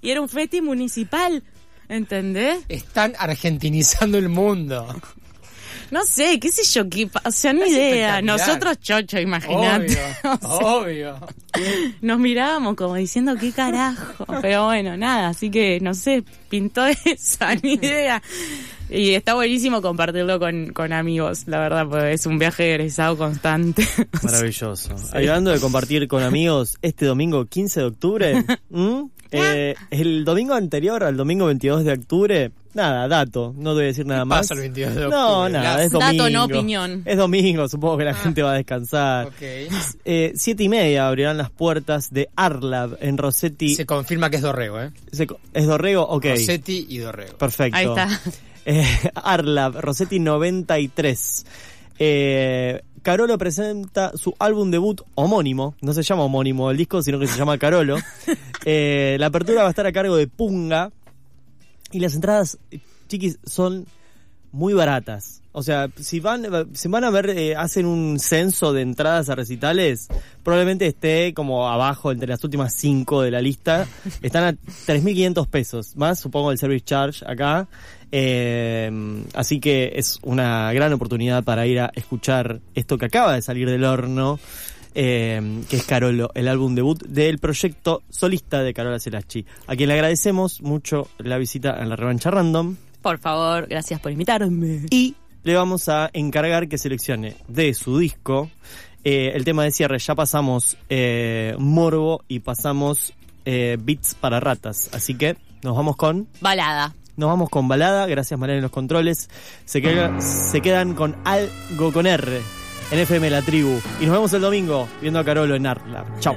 Y 0.00 0.10
era 0.10 0.20
un 0.20 0.28
festi 0.28 0.60
municipal. 0.60 1.42
¿Entendés? 1.88 2.60
Están 2.68 3.14
argentinizando 3.18 4.16
el 4.18 4.28
mundo. 4.28 4.86
No 5.94 6.02
sé, 6.02 6.40
qué 6.40 6.50
sé 6.50 6.64
yo, 6.64 6.90
qué, 6.90 7.08
o 7.24 7.30
sea, 7.30 7.52
ni 7.52 7.62
Es 7.62 7.68
idea. 7.68 8.20
Nosotros 8.20 8.80
chocho, 8.80 9.20
imagínate. 9.20 9.96
Obvio, 10.42 11.14
obvio. 11.14 11.18
Nos 12.00 12.18
mirábamos 12.18 12.74
como 12.74 12.96
diciendo 12.96 13.36
qué 13.38 13.52
carajo. 13.52 14.26
Pero 14.42 14.64
bueno, 14.64 14.96
nada, 14.96 15.28
así 15.28 15.52
que 15.52 15.78
no 15.78 15.94
sé, 15.94 16.24
pintó 16.48 16.84
esa, 17.04 17.54
ni 17.54 17.74
idea. 17.74 18.20
Y 18.90 19.14
está 19.14 19.34
buenísimo 19.34 19.80
compartirlo 19.82 20.40
con, 20.40 20.72
con 20.72 20.92
amigos, 20.92 21.44
la 21.46 21.60
verdad, 21.60 21.86
porque 21.88 22.14
es 22.14 22.26
un 22.26 22.40
viaje 22.40 22.70
egresado 22.70 23.16
constante. 23.16 23.86
Maravilloso. 24.24 24.96
Hablando 25.12 25.52
de 25.52 25.60
compartir 25.60 26.08
con 26.08 26.24
amigos, 26.24 26.76
este 26.82 27.06
domingo 27.06 27.46
15 27.46 27.80
de 27.80 27.86
octubre, 27.86 28.44
¿m? 28.72 29.10
Eh, 29.30 29.76
el 29.90 30.24
domingo 30.24 30.54
anterior 30.54 31.04
al 31.04 31.16
domingo 31.16 31.46
22 31.46 31.84
de 31.84 31.92
octubre, 31.92 32.50
nada, 32.74 33.08
dato, 33.08 33.54
no 33.56 33.74
voy 33.74 33.84
a 33.84 33.86
decir 33.86 34.06
nada 34.06 34.24
más. 34.24 34.40
pasa 34.40 34.54
el 34.54 34.60
22 34.60 34.94
de 34.94 35.00
No, 35.08 35.40
octubre, 35.42 35.52
nada, 35.52 35.84
es 35.84 35.92
domingo. 35.92 36.12
Dato, 36.24 36.30
no 36.30 36.44
opinión. 36.44 37.02
Es 37.04 37.16
domingo, 37.16 37.68
supongo 37.68 37.98
que 37.98 38.04
la 38.04 38.14
gente 38.14 38.42
va 38.42 38.52
a 38.52 38.56
descansar. 38.56 39.26
Ok. 39.26 39.42
Eh, 40.04 40.32
siete 40.34 40.62
y 40.64 40.68
media 40.68 41.06
abrirán 41.08 41.36
las 41.36 41.50
puertas 41.50 42.12
de 42.12 42.28
Arlab 42.36 42.98
en 43.00 43.18
Rossetti. 43.18 43.74
Se 43.74 43.86
confirma 43.86 44.30
que 44.30 44.36
es 44.36 44.42
Dorrego, 44.42 44.80
¿eh? 44.80 44.90
Se 45.12 45.26
¿Es 45.52 45.66
Dorrego? 45.66 46.02
Ok. 46.02 46.26
Rossetti 46.26 46.86
y 46.88 46.98
Dorrego. 46.98 47.36
Perfecto. 47.38 47.76
Ahí 47.76 47.86
está. 47.86 48.08
Eh, 48.66 48.84
Arlab, 49.14 49.80
Rossetti 49.80 50.18
93. 50.18 51.46
Eh, 51.98 52.82
Carolo 53.02 53.36
presenta 53.36 54.12
su 54.16 54.34
álbum 54.38 54.70
debut 54.70 55.02
homónimo. 55.14 55.74
No 55.82 55.92
se 55.92 56.02
llama 56.02 56.22
homónimo 56.24 56.70
el 56.70 56.76
disco, 56.78 57.02
sino 57.02 57.18
que 57.18 57.26
se 57.26 57.38
llama 57.38 57.58
Carolo. 57.58 57.96
Eh, 58.66 59.18
la 59.20 59.26
apertura 59.26 59.60
va 59.60 59.66
a 59.66 59.70
estar 59.70 59.86
a 59.86 59.92
cargo 59.92 60.16
de 60.16 60.26
Punga. 60.26 60.90
Y 61.94 62.00
las 62.00 62.16
entradas, 62.16 62.58
chiquis, 63.06 63.38
son 63.46 63.86
muy 64.50 64.74
baratas. 64.74 65.42
O 65.52 65.62
sea, 65.62 65.88
si 65.96 66.18
van, 66.18 66.44
si 66.74 66.88
van 66.88 67.04
a 67.04 67.10
ver, 67.10 67.30
eh, 67.30 67.54
hacen 67.54 67.86
un 67.86 68.18
censo 68.18 68.72
de 68.72 68.82
entradas 68.82 69.28
a 69.28 69.36
recitales, 69.36 70.08
probablemente 70.42 70.88
esté 70.88 71.32
como 71.34 71.68
abajo 71.68 72.10
entre 72.10 72.26
las 72.26 72.42
últimas 72.42 72.74
cinco 72.74 73.22
de 73.22 73.30
la 73.30 73.40
lista. 73.40 73.86
Están 74.22 74.42
a 74.42 74.52
3.500 74.52 75.46
pesos, 75.46 75.94
más 75.94 76.18
supongo 76.18 76.50
el 76.50 76.58
service 76.58 76.84
charge 76.84 77.24
acá. 77.24 77.68
Eh, 78.10 78.90
así 79.34 79.60
que 79.60 79.92
es 79.94 80.18
una 80.22 80.72
gran 80.72 80.92
oportunidad 80.92 81.44
para 81.44 81.64
ir 81.64 81.78
a 81.78 81.92
escuchar 81.94 82.60
esto 82.74 82.98
que 82.98 83.06
acaba 83.06 83.34
de 83.34 83.42
salir 83.42 83.70
del 83.70 83.84
horno, 83.84 84.40
eh, 84.94 85.62
que 85.68 85.76
es 85.76 85.84
Carolo, 85.84 86.30
el 86.34 86.48
álbum 86.48 86.74
debut 86.74 87.02
del 87.04 87.38
proyecto 87.38 88.02
solista 88.10 88.62
de 88.62 88.72
Carola 88.74 88.98
Celachi, 88.98 89.44
a 89.66 89.76
quien 89.76 89.88
le 89.88 89.94
agradecemos 89.94 90.60
mucho 90.62 91.08
la 91.18 91.38
visita 91.38 91.80
en 91.82 91.88
la 91.88 91.96
revancha 91.96 92.30
random. 92.30 92.76
Por 93.02 93.18
favor, 93.18 93.66
gracias 93.68 94.00
por 94.00 94.12
invitarme. 94.12 94.86
Y 94.90 95.14
le 95.42 95.54
vamos 95.54 95.88
a 95.88 96.08
encargar 96.12 96.68
que 96.68 96.78
seleccione 96.78 97.36
de 97.48 97.74
su 97.74 97.98
disco 97.98 98.50
eh, 99.04 99.32
el 99.34 99.44
tema 99.44 99.64
de 99.64 99.70
cierre. 99.72 99.98
Ya 99.98 100.14
pasamos 100.14 100.78
eh, 100.88 101.54
Morbo 101.58 102.22
y 102.28 102.38
pasamos 102.40 103.12
eh, 103.44 103.76
Beats 103.78 104.14
para 104.14 104.40
ratas. 104.40 104.88
Así 104.94 105.14
que 105.16 105.36
nos 105.62 105.76
vamos 105.76 105.96
con. 105.96 106.28
Balada. 106.40 106.94
Nos 107.16 107.28
vamos 107.28 107.50
con 107.50 107.68
balada. 107.68 108.06
Gracias, 108.06 108.40
Mariana, 108.40 108.58
en 108.58 108.62
los 108.62 108.70
controles. 108.72 109.28
Se, 109.66 109.82
queda- 109.82 110.18
se 110.22 110.62
quedan 110.62 110.94
con 110.94 111.14
algo 111.24 111.92
con 111.92 112.06
R 112.06 112.40
en 112.90 112.98
FM 112.98 113.30
La 113.30 113.42
Tribu. 113.42 113.80
Y 114.00 114.06
nos 114.06 114.14
vemos 114.14 114.32
el 114.32 114.42
domingo 114.42 114.88
viendo 115.00 115.18
a 115.18 115.24
Carolo 115.24 115.54
en 115.54 115.66
Artlab. 115.66 116.04
Chau. 116.20 116.36